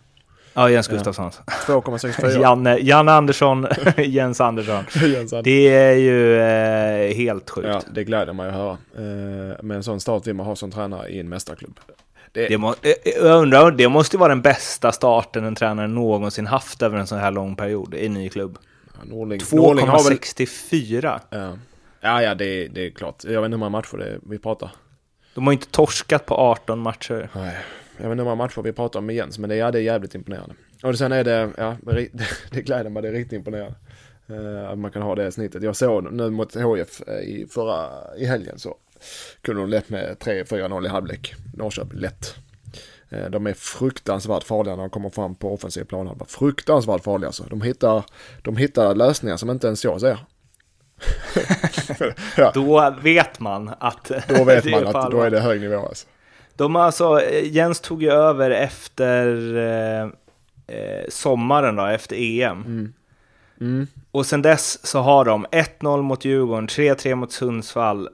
[0.53, 1.31] Ja, Jens Gustafsson.
[1.31, 2.41] 2,64.
[2.41, 4.83] Janne, Janne Andersson, Jens Andersson.
[5.09, 7.67] Jens Det är ju eh, helt sjukt.
[7.67, 8.77] Ja, det gläder mig att höra.
[8.97, 11.79] Eh, med en sån start vill man ha som tränare i en mästarklubb.
[12.35, 12.47] Det...
[12.47, 16.47] Det må, eh, eh, jag undrar, det måste vara den bästa starten en tränare någonsin
[16.47, 18.57] haft över en sån här lång period i en ny klubb.
[18.93, 21.19] Ja, 2,64.
[21.29, 21.57] Ja.
[22.01, 23.23] ja, ja, det, det är klart.
[23.23, 24.71] Jag vet inte hur många matcher det är vi pratar.
[25.33, 27.29] De har inte torskat på 18 matcher.
[27.35, 27.57] Nej,
[27.97, 29.79] jag vet inte hur många matcher vi pratar om med Jens, men det, ja, det
[29.79, 30.55] är jävligt imponerande.
[30.83, 32.09] Och sen är det, ja, det,
[32.51, 33.75] det gläder mig, det är riktigt imponerande.
[34.29, 35.63] Uh, att man kan ha det snittet.
[35.63, 38.77] Jag såg nu mot HF i förra, i helgen så
[39.41, 41.35] kunde de lätt med 3-4-0 i halvlek.
[41.53, 42.35] Norrköping, lätt.
[43.09, 46.19] Eh, de är fruktansvärt farliga när de kommer fram på offensiv plan.
[46.27, 47.43] Fruktansvärt farliga alltså.
[47.49, 48.03] De hittar,
[48.41, 50.17] de hittar lösningar som inte ens jag ser.
[52.37, 52.51] ja.
[52.53, 56.07] Då vet man att Då vet man att då är det hög nivå alltså.
[56.55, 60.03] De alltså, Jens tog ju över efter eh,
[60.77, 62.63] eh sommaren då, efter EM.
[62.65, 62.93] Mm.
[63.61, 63.87] Mm.
[64.11, 68.09] Och sen dess så har de 1-0 mot Djurgården, 3-3 mot Sundsvall,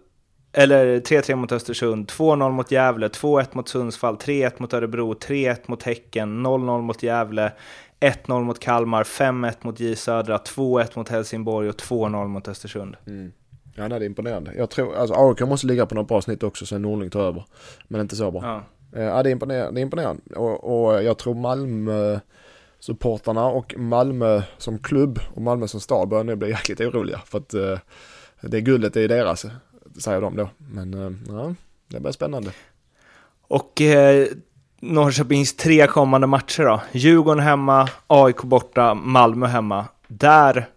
[0.53, 5.83] eller 3-3 mot Östersund, 2-0 mot Gävle, 2-1 mot Sundsvall, 3-1 mot Örebro, 3-1 mot
[5.83, 7.51] Häcken, 0-0 mot Gävle,
[7.99, 12.97] 1-0 mot Kalmar, 5-1 mot J Södra, 2-1 mot Helsingborg och 2-0 mot Östersund.
[13.07, 13.31] Mm.
[13.75, 14.53] Ja, det är imponerande.
[14.57, 17.43] Jag tror, alltså AIK måste ligga på något bra snitt också sen Norling tar över.
[17.87, 18.41] Men inte så bra.
[18.43, 19.71] Ja, eh, ja det är imponerande.
[19.71, 20.21] Det är imponerande.
[20.35, 22.19] Och, och jag tror Malmö
[22.79, 27.21] supportarna och Malmö som klubb och Malmö som stad börjar nu bli jäkligt oroliga.
[27.25, 27.77] För att uh,
[28.41, 29.45] det guldet är deras,
[30.01, 30.49] säger de då.
[30.57, 31.55] Men uh, ja,
[31.87, 32.51] det blir spännande.
[33.47, 34.27] Och eh,
[34.79, 36.81] Norrköpings tre kommande matcher då?
[36.91, 39.85] Djurgården hemma, AIK borta, Malmö hemma.
[40.07, 40.67] Där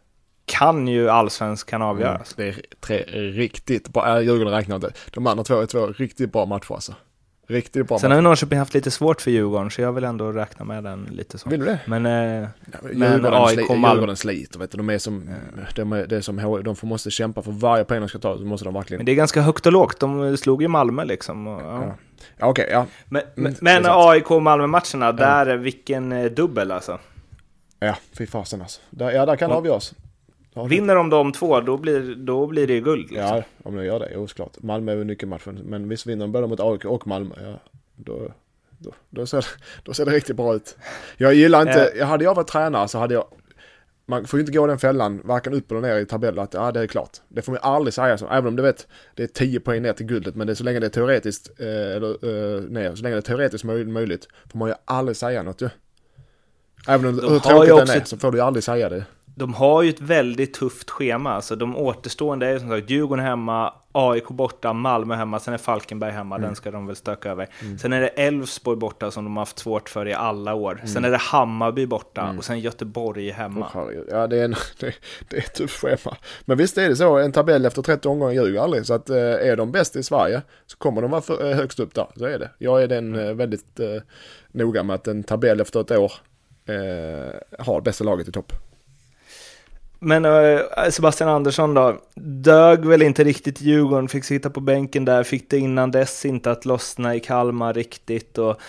[0.44, 2.38] kan ju allsvenskan avgöras.
[2.38, 2.98] Mm, det är tre
[3.30, 4.92] riktigt bra, Djurgården räknar inte.
[5.10, 6.94] De andra två är två riktigt bra matcher alltså.
[7.46, 10.64] Riktigt bra Sen har Norrköping haft lite svårt för Djurgården, så jag vill ändå räkna
[10.64, 11.48] med den lite så.
[11.48, 11.80] Vill du det?
[11.86, 13.94] Men, eh, ja, men AIK och Malmö...
[13.94, 14.76] Djurgården sliter, vet du.
[14.76, 15.34] De är som, mm.
[15.74, 18.38] de, är, det är som de får måste kämpa för varje poäng de ska ta,
[18.38, 18.98] så måste de verkligen...
[18.98, 21.46] Men det är ganska högt och lågt, de slog ju Malmö liksom.
[21.46, 21.84] Och, ja.
[21.84, 21.94] ja.
[22.36, 22.86] Ja, okej, okay, ja.
[23.08, 26.98] Men, mm, men AIK och Malmö-matcherna, där, vilken eh, dubbel alltså.
[27.78, 28.80] Ja, fy fasen alltså.
[28.90, 29.94] Där, ja, där kan det avgöras.
[30.54, 33.10] Vinner de de två, då blir, då blir det guld.
[33.10, 33.36] Liksom.
[33.36, 34.62] Ja, om de gör det, osklart.
[34.62, 35.60] Malmö är nyckelmatchen.
[35.64, 37.60] Men visst vinner de både mot AIK och Malmö, ja,
[37.96, 38.28] då,
[38.78, 39.46] då, då, ser,
[39.82, 40.76] då ser det riktigt bra ut.
[41.16, 43.24] Jag gillar inte, jag hade jag varit tränare så hade jag,
[44.06, 46.72] man får ju inte gå den fällan, varken upp eller ner i tabellen, att ja,
[46.72, 47.18] det är klart.
[47.28, 49.92] Det får man aldrig säga så, även om du vet, det är 10 poäng ner
[49.92, 53.02] till guldet, men det är så länge det är teoretiskt, eh, eller eh, ner, så
[53.02, 55.68] länge det är teoretiskt möjligt, får man ju aldrig säga något ju.
[56.88, 59.82] Även om hur tråkigt den är, så får du ju aldrig säga det de har
[59.82, 61.32] ju ett väldigt tufft schema.
[61.32, 66.12] Alltså de återstående är som sagt Djurgården hemma, AIK borta, Malmö hemma, sen är Falkenberg
[66.12, 66.46] hemma, mm.
[66.46, 67.48] den ska de väl stöka över.
[67.62, 67.78] Mm.
[67.78, 70.72] Sen är det Elfsborg borta som de har haft svårt för i alla år.
[70.72, 70.86] Mm.
[70.86, 72.38] Sen är det Hammarby borta mm.
[72.38, 73.68] och sen Göteborg hemma.
[73.74, 74.94] Oh, ja, det är, en, det,
[75.28, 76.16] det är ett tufft schema.
[76.44, 78.86] Men visst är det så, en tabell efter 30 omgångar ljuger aldrig.
[78.86, 81.80] Så att eh, är de bäst i Sverige så kommer de vara för, eh, högst
[81.80, 82.06] upp där.
[82.16, 82.50] Så är det.
[82.58, 83.28] Jag är den mm.
[83.28, 84.02] eh, väldigt eh,
[84.52, 86.12] noga med att en tabell efter ett år
[86.66, 88.52] eh, har bästa laget i topp.
[90.04, 95.22] Men eh, Sebastian Andersson då, dög väl inte riktigt Djurgården, fick sitta på bänken där,
[95.22, 98.38] fick det innan dess inte att lossna i Kalmar riktigt.
[98.38, 98.60] Och,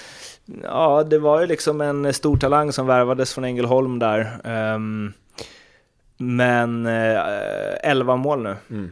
[0.63, 4.41] ja, det var ju liksom en stor talang som värvades från Ängelholm där.
[4.75, 5.13] Um,
[6.17, 8.55] men eh, uh, 11 mål nu.
[8.69, 8.91] Mm.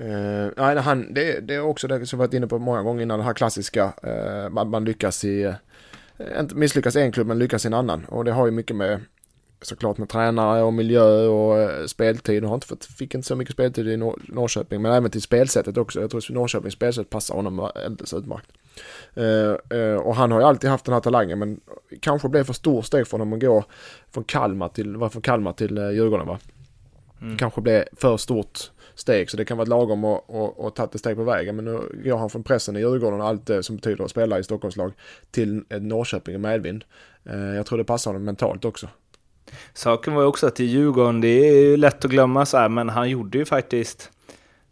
[0.00, 3.02] Uh, nej, han, det, det, är också det som vi varit inne på många gånger
[3.02, 5.54] innan, det här klassiska, uh, man, man, lyckas i,
[6.18, 8.04] uh, misslyckas i en klubb men lyckas i en annan.
[8.04, 9.00] Och det har ju mycket med
[9.62, 12.44] såklart med tränare och miljö och eh, speltid.
[12.44, 15.76] Har inte fått, fick inte så mycket speltid i Nor Norrköping, men även till spelsättet
[15.76, 16.00] också.
[16.00, 18.52] Jag tror att Norrköpings spelsätt passar honom alldeles utmärkt.
[19.16, 21.60] Uh, uh, och han har ju alltid haft den här talangen, men
[22.00, 23.64] kanske blev för stor steg för honom att gå
[24.10, 26.38] från Kalmar till, var från Kalmar till uh, Djurgården va?
[27.20, 27.36] Mm.
[27.36, 30.98] Kanske blev för stort steg, så det kan vara lagom att, att, att ta ett
[30.98, 31.56] steg på vägen.
[31.56, 34.38] Men nu går han från pressen i Djurgården och allt det som betyder att spela
[34.38, 34.92] i Stockholmslag
[35.30, 36.84] till Norrköping i medvind.
[37.56, 38.88] Jag tror det passar honom mentalt också.
[39.72, 42.68] Saken var ju också att i Djurgården, det är ju lätt att glömma så här,
[42.68, 44.10] men han gjorde ju faktiskt...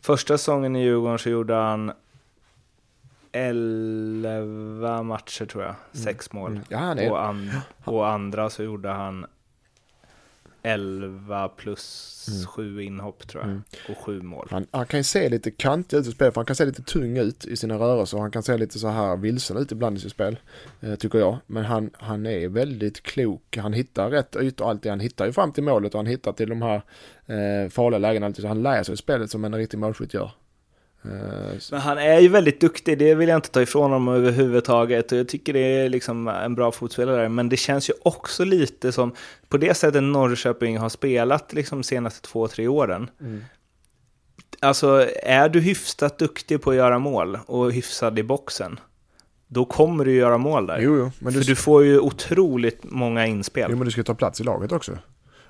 [0.02, 1.92] Första säsongen i Djurgården så gjorde han
[3.32, 6.42] 11 matcher tror jag, 6 mm.
[6.42, 6.50] mål.
[6.50, 6.64] Mm.
[6.68, 7.50] Ja, och, an
[7.84, 9.26] och andra så gjorde han
[10.62, 12.46] 11 plus mm.
[12.46, 13.50] 7 inhopp tror jag.
[13.50, 13.62] Mm.
[13.88, 14.48] Och 7 mål.
[14.50, 16.82] Han, han kan ju se lite kantig ut i spel, för han kan se lite
[16.82, 18.16] tung ut i sina rörelser.
[18.16, 20.38] Och han kan se lite så här vilsen ut ibland i sitt spel.
[20.80, 21.38] Eh, tycker jag.
[21.46, 23.56] Men han, han är väldigt klok.
[23.56, 24.90] Han hittar rätt ytor alltid.
[24.90, 26.82] Han hittar ju fram till målet och han hittar till de här
[27.26, 28.42] eh, farliga lägena alltid.
[28.42, 30.30] Så han läser spelet som en riktig målskytt gör.
[31.04, 35.12] Eh, Men han är ju väldigt duktig, det vill jag inte ta ifrån honom överhuvudtaget.
[35.12, 37.28] Och jag tycker det är liksom en bra fotspelare.
[37.28, 39.14] Men det känns ju också lite som,
[39.48, 43.10] på det sättet Norrköping har spelat liksom de senaste två, tre åren.
[43.20, 43.44] Mm.
[44.60, 48.80] Alltså, är du hyfsat duktig på att göra mål och hyfsad i boxen,
[49.48, 50.78] då kommer du göra mål där.
[50.80, 51.40] Jo, jo, men du...
[51.40, 53.66] För du får ju otroligt många inspel.
[53.70, 54.98] Jo, men du ska ta plats i laget också.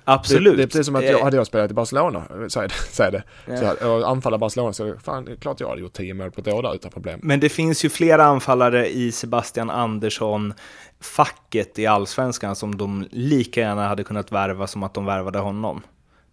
[0.03, 0.53] Absolut.
[0.53, 2.73] Det, det, är precis som att jag, hade jag spelat i Barcelona, säg det,
[3.11, 3.75] det ja.
[3.79, 6.41] så och anfalla Barcelona så fan, det är klart jag hade gjort tio mål på
[6.41, 7.19] ett år där utan problem.
[7.23, 10.53] Men det finns ju flera anfallare i Sebastian Andersson,
[10.99, 15.81] facket i allsvenskan som de lika gärna hade kunnat värva som att de värvade honom.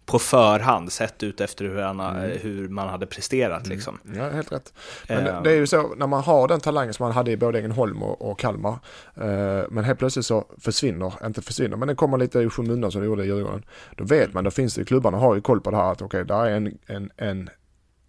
[0.09, 2.37] På förhand, sett ut efter hur, han, mm.
[2.41, 3.65] hur man hade presterat.
[3.65, 3.75] Mm.
[3.75, 3.99] Liksom.
[4.15, 4.73] Ja, helt rätt.
[5.07, 7.37] Men uh, det är ju så, när man har den talangen som man hade i
[7.37, 11.97] både Ängelholm och, och Kalmar, uh, men helt plötsligt så försvinner, inte försvinner, men den
[11.97, 13.63] kommer lite i skymundan som det gjorde i Djurgården.
[13.95, 16.21] Då vet man, då finns det, klubbarna har ju koll på det här att okej,
[16.21, 17.49] okay, där är en, en, en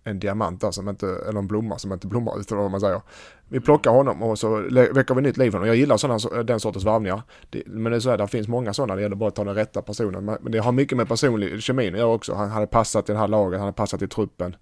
[0.05, 2.80] en diamant där som inte, eller en blomma som inte blommar ut eller vad man
[2.80, 3.01] säger.
[3.48, 4.57] Vi plockar honom och så
[4.92, 5.68] väcker vi nytt liv honom.
[5.68, 7.22] Jag gillar sådana, den sortens varvningar.
[7.51, 9.44] Det, men det är så här, det finns många sådana, det gäller bara att ta
[9.44, 10.24] den rätta personen.
[10.24, 12.34] Men det har mycket med personlig kemin att göra också.
[12.34, 14.57] Han hade passat i det här laget, han hade passat i truppen.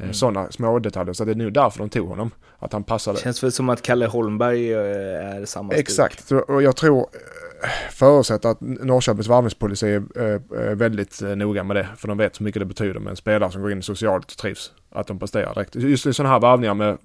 [0.00, 0.14] Eh, mm.
[0.14, 2.30] Sådana små detaljer, så det är nu därför de tog honom.
[2.58, 3.18] Att han passade.
[3.18, 6.48] Känns väl som att Kalle Holmberg eh, är samma Exakt, stuk.
[6.48, 7.06] och jag tror
[7.90, 11.88] förutsätter att Norrköpings varvningspolicy är, väldigt eh, noga med det.
[11.96, 14.38] För de vet så mycket det betyder med en spelare som går in socialt och
[14.38, 14.72] trivs.
[14.90, 15.74] Att de presterar direkt.
[15.74, 16.98] Just i sådana här varvningar med,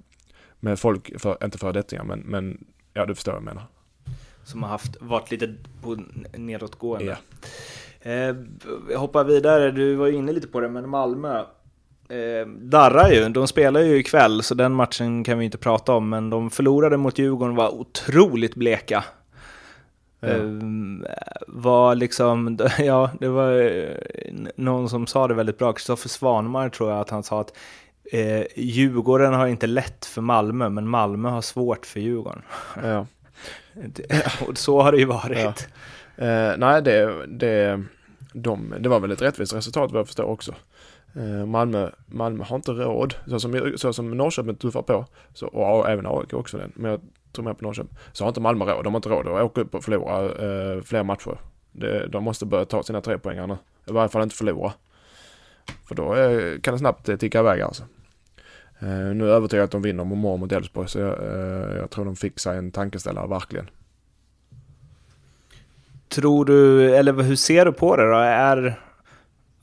[0.60, 3.62] med folk, för, inte föredettingar, men, men ja du förstår vad jag menar.
[4.44, 5.98] Som har haft, varit lite på
[6.36, 7.18] nedåtgående.
[8.02, 8.10] Ja.
[8.10, 8.36] Eh,
[8.90, 11.44] jag hoppar vidare, du var inne lite på det, men Malmö
[12.08, 13.28] eh, darrar ju.
[13.28, 16.96] De spelar ju ikväll, så den matchen kan vi inte prata om, men de förlorade
[16.96, 19.04] mot Djurgården var otroligt bleka.
[20.20, 20.28] Ja.
[20.28, 20.62] Uh,
[21.46, 23.96] var liksom, ja, det var uh,
[24.56, 27.52] någon som sa det väldigt bra, Kristoffer Svanmar tror jag att han sa att
[28.14, 32.42] uh, Djurgården har inte lätt för Malmö, men Malmö har svårt för Djurgården.
[32.82, 33.06] Ja.
[34.48, 35.68] och så har det ju varit.
[36.16, 36.52] Ja.
[36.52, 37.82] Uh, nej, det, det,
[38.32, 40.54] de, det var väl ett rättvist resultat vad jag förstår också.
[41.16, 45.90] Eh, Malmö, Malmö har inte råd, så som, så som Norrköping tuffar på, så, och
[45.90, 46.72] även AIK också den.
[46.74, 47.00] Men jag
[47.32, 48.84] tror mer på Norrköping, så har inte Malmö råd.
[48.84, 51.38] De har inte råd att åka upp och förlora eh, fler matcher.
[51.72, 53.56] Det, de måste börja ta sina tre poängar nu.
[53.86, 54.72] I varje fall inte förlora.
[55.88, 57.82] För då eh, kan det snabbt eh, ticka iväg alltså.
[58.78, 61.90] Eh, nu är jag övertygad att de vinner mot mot Elfsborg så jag, eh, jag
[61.90, 63.70] tror de fixar en tankeställare verkligen.
[66.08, 68.16] Tror du, eller hur ser du på det då?
[68.16, 68.80] Är,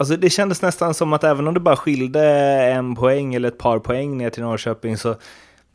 [0.04, 2.22] alltså det kändes nästan som att även om det bara skilde
[2.64, 5.16] en poäng eller ett par poäng ner till Norrköping så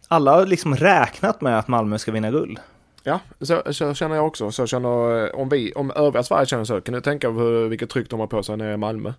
[0.09, 2.59] alla har liksom räknat med att Malmö ska vinna guld.
[3.03, 4.51] Ja, så, så känner jag också.
[4.51, 7.91] Så känner, eh, om vi, om övriga Sverige känner så, kan du tänka på vilket
[7.91, 9.13] tryck de har på sig nere i Malmö.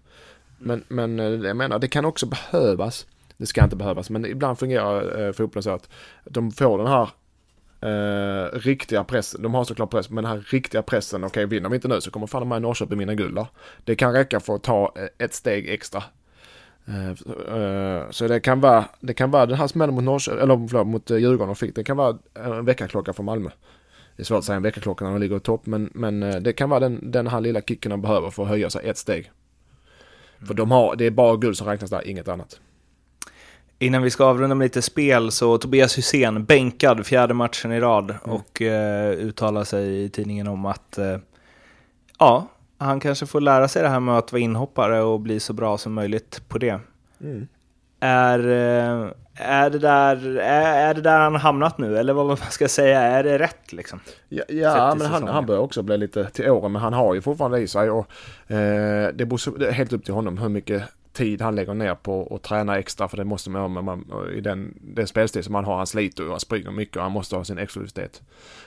[0.58, 3.06] Men, men eh, jag menar, det kan också behövas.
[3.38, 5.90] Det ska inte behövas, men ibland fungerar eh, fotbollen så att
[6.24, 7.10] de får den här
[7.82, 9.42] eh, riktiga pressen.
[9.42, 12.02] De har såklart press, men den här riktiga pressen, okej okay, vinner vi inte nu
[12.02, 13.40] så kommer fan de Norrköping vinna guld
[13.84, 16.04] Det kan räcka för att ta eh, ett steg extra
[16.90, 17.10] Eh,
[17.58, 20.88] eh, så det kan vara, det kan vara den här smällen mot Norrköping, eller förlåt,
[20.88, 23.50] mot eh, Djurgården och fick, det kan vara en veckaklocka för Malmö.
[24.16, 26.36] Det är svårt att säga en veckaklocka när de ligger i topp, men, men eh,
[26.36, 28.98] det kan vara den, den här lilla kicken de behöver för att höja sig ett
[28.98, 29.32] steg.
[30.48, 32.60] För de har, det är bara guld som räknas där, inget annat.
[33.82, 38.10] Innan vi ska avrunda med lite spel så Tobias Hysén bänkad fjärde matchen i rad
[38.10, 38.36] mm.
[38.36, 41.18] och uh, uttalar sig i tidningen om att uh,
[42.20, 45.54] ja, han kanske får lära sig det här med att vara inhoppare och bli så
[45.54, 46.80] bra som möjligt på det.
[47.22, 47.48] Mm.
[48.00, 52.38] Är, eh, är, det där, är, är det där han hamnat nu, eller vad man
[52.38, 54.00] ska säga, är det rätt liksom?
[54.30, 57.22] Ja, ja men han, han börjar också bli lite till åren, men han har ju
[57.22, 58.08] fortfarande i sig och
[58.48, 60.84] eh, det beror helt upp till honom hur mycket
[61.20, 64.06] tid han lägger ner på att träna extra för det måste man ha man,
[64.36, 65.78] i den, den spelstil som han har.
[65.78, 68.22] Han sliter och han springer mycket och han måste ha sin exklusivitet.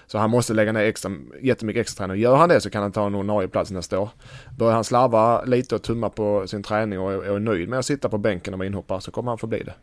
[0.07, 1.11] Så han måste lägga ner extra,
[1.42, 2.22] jättemycket extra träning.
[2.22, 4.11] Gör han det så kan han ta en ordinarie plats nästa år.
[4.59, 7.86] Börjar han slarva lite och tumma på sin träning och är, är nöjd med att
[7.86, 9.74] sitta på bänken och vara inhoppare så kommer han få bli det.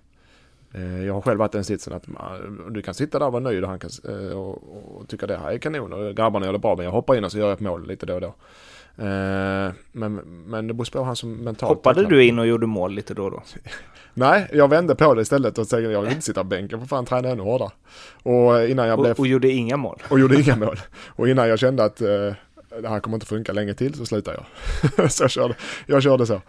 [0.74, 2.38] Eh, jag har själv varit i den sitsen att ah,
[2.70, 4.63] du kan sitta där och vara nöjd och, han kan, eh, och,
[4.95, 7.24] och tycka det här är kanon och grabbarna gör det bra men jag hoppar in
[7.24, 8.34] och så gör jag ett mål lite då och då.
[8.99, 10.15] Eh, men,
[10.47, 11.69] men det beror på han som mentalt...
[11.69, 13.43] Hoppade du in och gjorde mål lite då och då?
[14.13, 16.87] Nej, jag vände på det istället och tänkte jag vill inte sitta på bänken, för
[16.87, 17.71] fan träna ännu hårdare.
[18.23, 19.19] Och innan jag och, blev...
[19.19, 20.01] Och gjorde inga mål?
[20.09, 20.79] Och gjorde inga mål.
[21.07, 22.33] Och innan jag kände att uh,
[22.81, 25.11] det här kommer inte funka länge till så slutade jag.
[25.11, 26.41] så jag körde, jag körde så.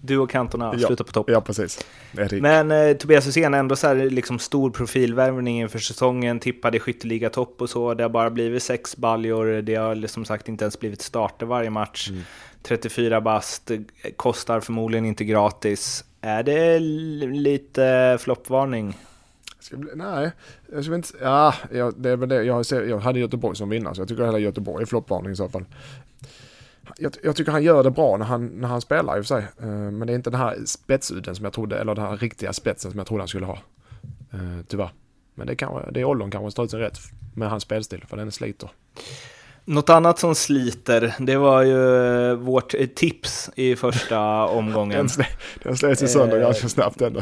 [0.00, 1.30] Du och Cantona ja, slutar på topp.
[1.30, 1.86] Ja, precis.
[2.30, 7.62] Men eh, Tobias Hysén ändå så här liksom stor profilvärvning inför säsongen, tippade skytteliga topp
[7.62, 7.94] och så.
[7.94, 11.70] Det har bara blivit sex baljor, det har som sagt inte ens blivit starter varje
[11.70, 12.08] match.
[12.08, 12.22] Mm.
[12.62, 13.70] 34 bast,
[14.16, 16.04] kostar förmodligen inte gratis.
[16.20, 18.96] Är det lite floppvarning?
[19.94, 20.30] Nej,
[20.72, 21.54] jag ska inte, ja,
[21.96, 22.42] det är väl det.
[22.42, 25.48] Jag, jag hade Göteborg som vinnare så jag tycker hela Göteborg är floppvarning i så
[25.48, 25.64] fall
[26.96, 29.40] jag, jag, tycker han gör det bra när han, när han spelar i och för
[29.40, 29.44] sig.
[29.62, 32.52] Uh, men det är inte den här spetsudden som jag trodde, eller den här riktiga
[32.52, 33.58] spetsen som jag trodde han skulle ha.
[34.34, 34.90] Uh, tyvärr.
[35.34, 36.98] Men det, kan, det är åldern kanske står ut sin rätt
[37.34, 38.70] med hans spelstil, för den sliter.
[39.68, 45.08] Något annat som sliter, det var ju eh, vårt tips i första omgången.
[45.62, 47.20] den slet sig sönder eh, ganska snabbt ändå.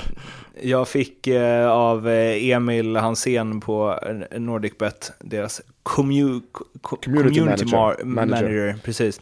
[0.62, 4.00] Jag fick eh, av Emil Hansén på
[4.36, 6.40] NordicBet, deras commu
[6.82, 8.04] community, community manager.
[8.04, 8.78] manager.
[8.84, 9.20] Precis.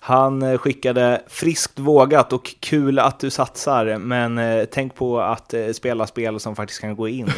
[0.00, 5.54] Han eh, skickade friskt vågat och kul att du satsar, men eh, tänk på att
[5.54, 7.26] eh, spela spel som faktiskt kan gå in.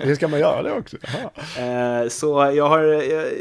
[0.00, 0.96] Hur ska man göra det också?
[2.10, 2.82] Så jag har,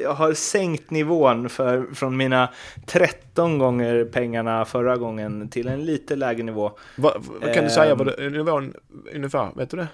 [0.01, 2.49] jag har sänkt nivån för, från mina
[2.85, 6.71] 13 gånger pengarna förra gången till en lite lägre nivå.
[6.95, 8.73] Va, vad kan du säga vad det, nivån
[9.13, 9.87] ungefär, vet du det?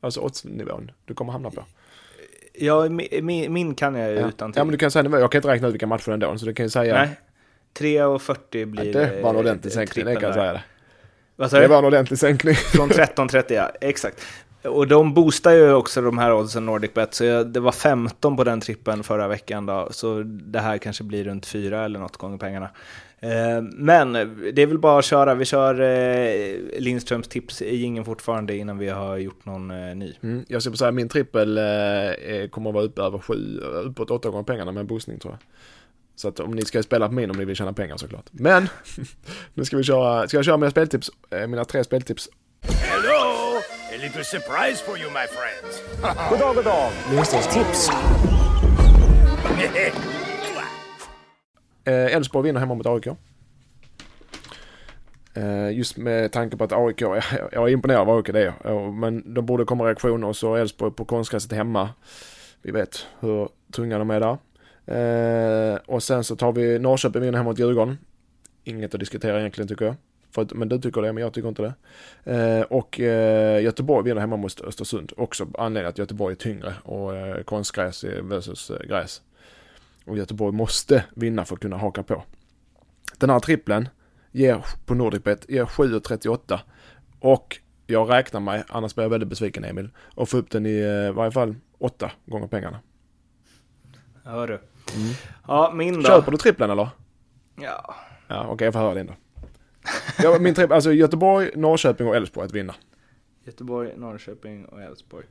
[0.00, 1.64] Alltså oddsnivån du kommer hamna på?
[2.54, 4.28] Ja, min, min kan jag ja.
[4.28, 4.60] utan till.
[4.60, 6.54] Ja, men du kan säga, jag kan inte räkna ut vilka matcher ändå, så du
[6.54, 6.94] kan ju säga...
[6.94, 7.08] Nej,
[7.78, 8.84] 3.40 blir...
[8.84, 10.60] Ja, det var en ordentlig sänkning, det kan jag säga.
[11.36, 12.54] Vad sa Det var en ordentlig sänkning.
[12.74, 14.26] Från 13.30, ja, exakt.
[14.62, 18.44] Och de boostar ju också de här oddsen NordicBet, så jag, det var 15 på
[18.44, 22.38] den trippen förra veckan då, så det här kanske blir runt 4 eller något gånger
[22.38, 22.70] pengarna.
[23.22, 24.12] Eh, men
[24.54, 25.34] det är väl bara att köra.
[25.34, 30.14] Vi kör eh, Lindströms tips i ingen fortfarande innan vi har gjort någon eh, ny.
[30.22, 31.54] Mm, jag ska säga min trippel
[32.50, 35.40] kommer att vara uppe över sju, uppåt åtta gånger pengarna med en boostning tror jag.
[36.16, 38.26] Så att om ni ska spela på min om ni vill tjäna pengar såklart.
[38.30, 38.68] Men
[39.54, 41.10] nu ska vi köra, ska jag köra mina speltips,
[41.48, 42.28] mina tre speltips.
[42.62, 43.58] Hello!
[43.94, 45.82] A little surprise for you my friends.
[46.30, 46.90] god dag, god dag.
[47.10, 47.90] Lindströms tips.
[51.84, 53.06] Eh, Elfsborg vinner hemma mot AIK.
[55.34, 57.22] Eh, just med tanke på att AIK, jag,
[57.52, 60.92] jag är imponerad av AIK det är Men de borde komma reaktioner och så Elfsborg
[60.92, 61.90] på konstgräset hemma.
[62.62, 64.38] Vi vet hur tunga de är där.
[64.86, 67.98] Eh, och sen så tar vi Norrköping vinner hemma mot Djurgården.
[68.64, 69.94] Inget att diskutera egentligen tycker jag.
[70.30, 71.74] För, men du tycker det, men jag tycker inte det.
[72.36, 75.12] Eh, och eh, Göteborg vinner hemma mot Östersund.
[75.16, 79.22] Också anledningen att Göteborg är tyngre och eh, konstgräs versus eh, gräs.
[80.04, 82.22] Och Göteborg måste vinna för att kunna haka på.
[83.18, 83.88] Den här trippeln
[84.32, 86.58] ger på Nordicbet ger 7,38
[87.20, 90.78] och jag räknar mig, annars blir jag väldigt besviken Emil, och få upp den i
[90.80, 92.80] eh, varje fall åtta gånger pengarna.
[94.24, 94.54] Hör du.
[94.54, 95.14] Mm.
[95.48, 96.02] Ja, min då.
[96.02, 96.88] Köper du trippeln eller?
[97.56, 97.94] Ja.
[98.28, 99.14] Ja, okej, okay, jag får höra din då.
[100.22, 102.74] ja, min trippel, alltså Göteborg, Norrköping och Elfsborg att vinna.
[103.44, 105.26] Göteborg, Norrköping och Elfsborg.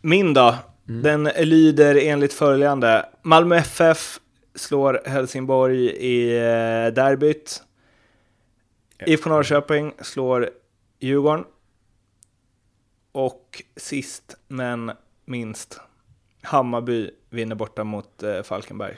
[0.00, 0.54] Min då?
[0.88, 1.02] Mm.
[1.02, 3.08] Den lyder enligt följande.
[3.22, 4.20] Malmö FF
[4.54, 7.62] slår Helsingborg i eh, derbyt.
[9.06, 10.50] IFK Norrköping slår
[11.00, 11.44] Djurgården.
[13.12, 14.92] Och sist men
[15.24, 15.80] minst,
[16.42, 18.96] Hammarby vinner borta mot eh, Falkenberg.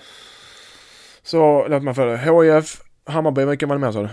[1.23, 2.17] Så låt mig följa.
[2.17, 4.09] HIF, Hammarby, vilka var det mer sa du?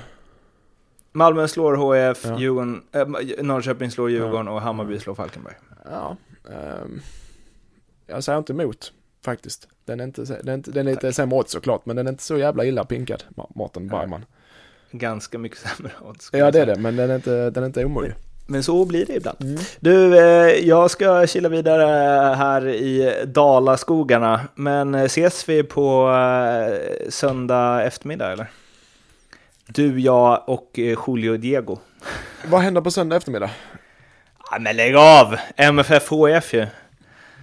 [1.12, 2.40] Malmö slår HIF, ja.
[2.40, 3.08] Djurgården, äh,
[3.44, 4.52] Norrköping slår Djurgården ja.
[4.52, 5.56] och Hammarby slår Falkenberg.
[5.86, 7.02] Ja, um,
[8.08, 8.94] jag säger inte emot
[9.26, 9.68] faktiskt.
[9.86, 12.12] Den är, inte, den är, inte, den är lite sämre odds såklart, men den är
[12.12, 13.24] inte så jävla illa pinkad,
[13.56, 14.26] Mårten Bergman.
[14.92, 16.30] Ganska mycket sämre odds.
[16.34, 18.16] Ja, det är det, men den är inte, den är inte omöjlig.
[18.48, 19.42] Men så blir det ibland.
[19.42, 19.58] Mm.
[19.80, 21.86] Du, eh, jag ska kila vidare
[22.36, 28.48] här i Dalaskogarna, men ses vi på eh, söndag eftermiddag eller?
[29.68, 31.78] Du, jag och eh, Julio Diego.
[32.46, 33.50] Vad händer på söndag eftermiddag?
[34.52, 35.36] Ja, men lägg av!
[35.56, 36.68] MFF HF ju.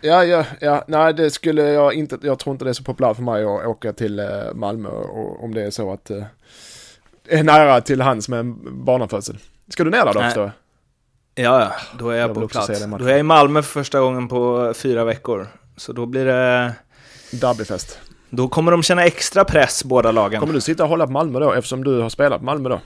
[0.02, 3.16] Ja, ja, ja, nej det skulle jag inte, jag tror inte det är så populärt
[3.16, 6.26] för mig att åka till eh, Malmö och, om det är så att det
[7.28, 9.38] eh, är nära till hans med en barnafödsel.
[9.68, 10.52] Ska du ner där då förstår jag?
[11.44, 12.84] Ja, ja, då är jag, jag på plats.
[12.98, 15.46] Då är jag i Malmö för första gången på fyra veckor.
[15.76, 16.72] Så då blir det...
[17.32, 17.98] Derbyfest.
[18.30, 20.40] Då kommer de känna extra press, båda lagen.
[20.40, 22.80] Kommer du sitta och hålla på Malmö då, eftersom du har spelat på Malmö då?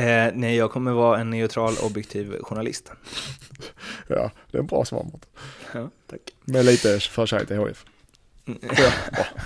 [0.00, 2.92] Eh, nej, jag kommer vara en neutral, objektiv journalist.
[4.08, 5.06] ja, det är en bra svar
[5.74, 6.20] Ja, tack.
[6.44, 7.84] Med lite förkärlek till HIF.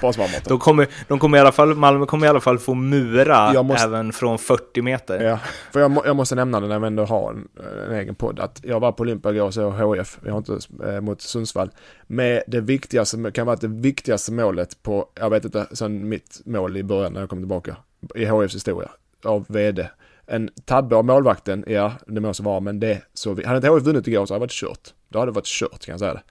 [0.01, 2.75] bra, svar de kommer, de kommer i alla fall, Malmö kommer i alla fall få
[2.75, 5.25] mura måste, även från 40 meter.
[5.25, 5.39] Ja,
[5.73, 7.49] för jag, jag måste nämna det när vi ändå har en,
[7.89, 8.41] en egen podd.
[8.41, 11.71] Att jag var på Olympia igår och så HIF, vi har inte eh, mot Sundsvall.
[12.07, 16.77] Med det viktigaste, kan vara det viktigaste målet på, jag vet inte, sen mitt mål
[16.77, 17.77] i början när jag kom tillbaka.
[18.15, 18.89] I HIFs historia.
[19.25, 19.89] Av vd
[20.27, 23.83] en tabbe av målvakten, ja det måste vara, men det så vi, hade inte HIF
[23.83, 24.95] vunnit igår så hade det varit kört.
[25.13, 26.23] Då hade det varit kört kan jag säga det.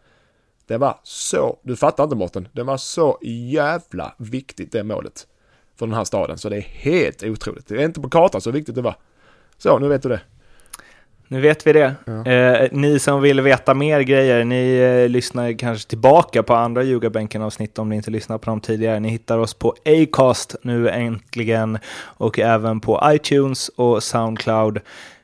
[0.67, 5.27] Det var så, du fattar inte Mårten, det var så jävla viktigt det målet.
[5.75, 7.67] För den här staden, så det är helt otroligt.
[7.67, 8.95] Det är inte på kartan så viktigt det var.
[9.57, 10.21] Så, nu vet du det.
[11.31, 11.95] Nu vet vi det.
[12.05, 12.31] Ja.
[12.31, 17.79] Eh, ni som vill veta mer grejer, ni eh, lyssnar kanske tillbaka på andra Ljugarbänken-avsnitt
[17.79, 18.99] om ni inte lyssnat på dem tidigare.
[18.99, 24.79] Ni hittar oss på Acast nu äntligen och även på iTunes och Soundcloud.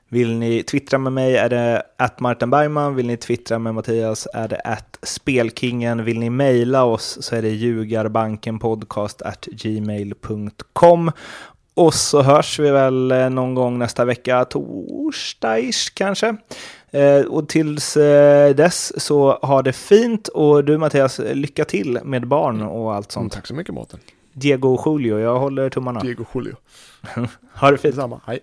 [0.09, 2.95] Vill ni twittra med mig är det att Martin Bergman.
[2.95, 6.03] Vill ni twittra med Mattias är det att Spelkingen.
[6.03, 11.11] Vill ni mejla oss så är det ljugarbankenpodcast at gmail.com.
[11.73, 16.35] Och så hörs vi väl eh, någon gång nästa vecka, torsdag kanske.
[16.91, 22.27] Eh, och tills eh, dess så ha det fint och du Mattias, lycka till med
[22.27, 23.23] barn och allt sånt.
[23.23, 23.99] Mm, tack så mycket Mårten.
[24.33, 25.99] Diego Julio, jag håller tummarna.
[25.99, 26.55] Diego Julio.
[27.53, 27.95] ha det fint.
[27.95, 28.39] Detsamma, hej.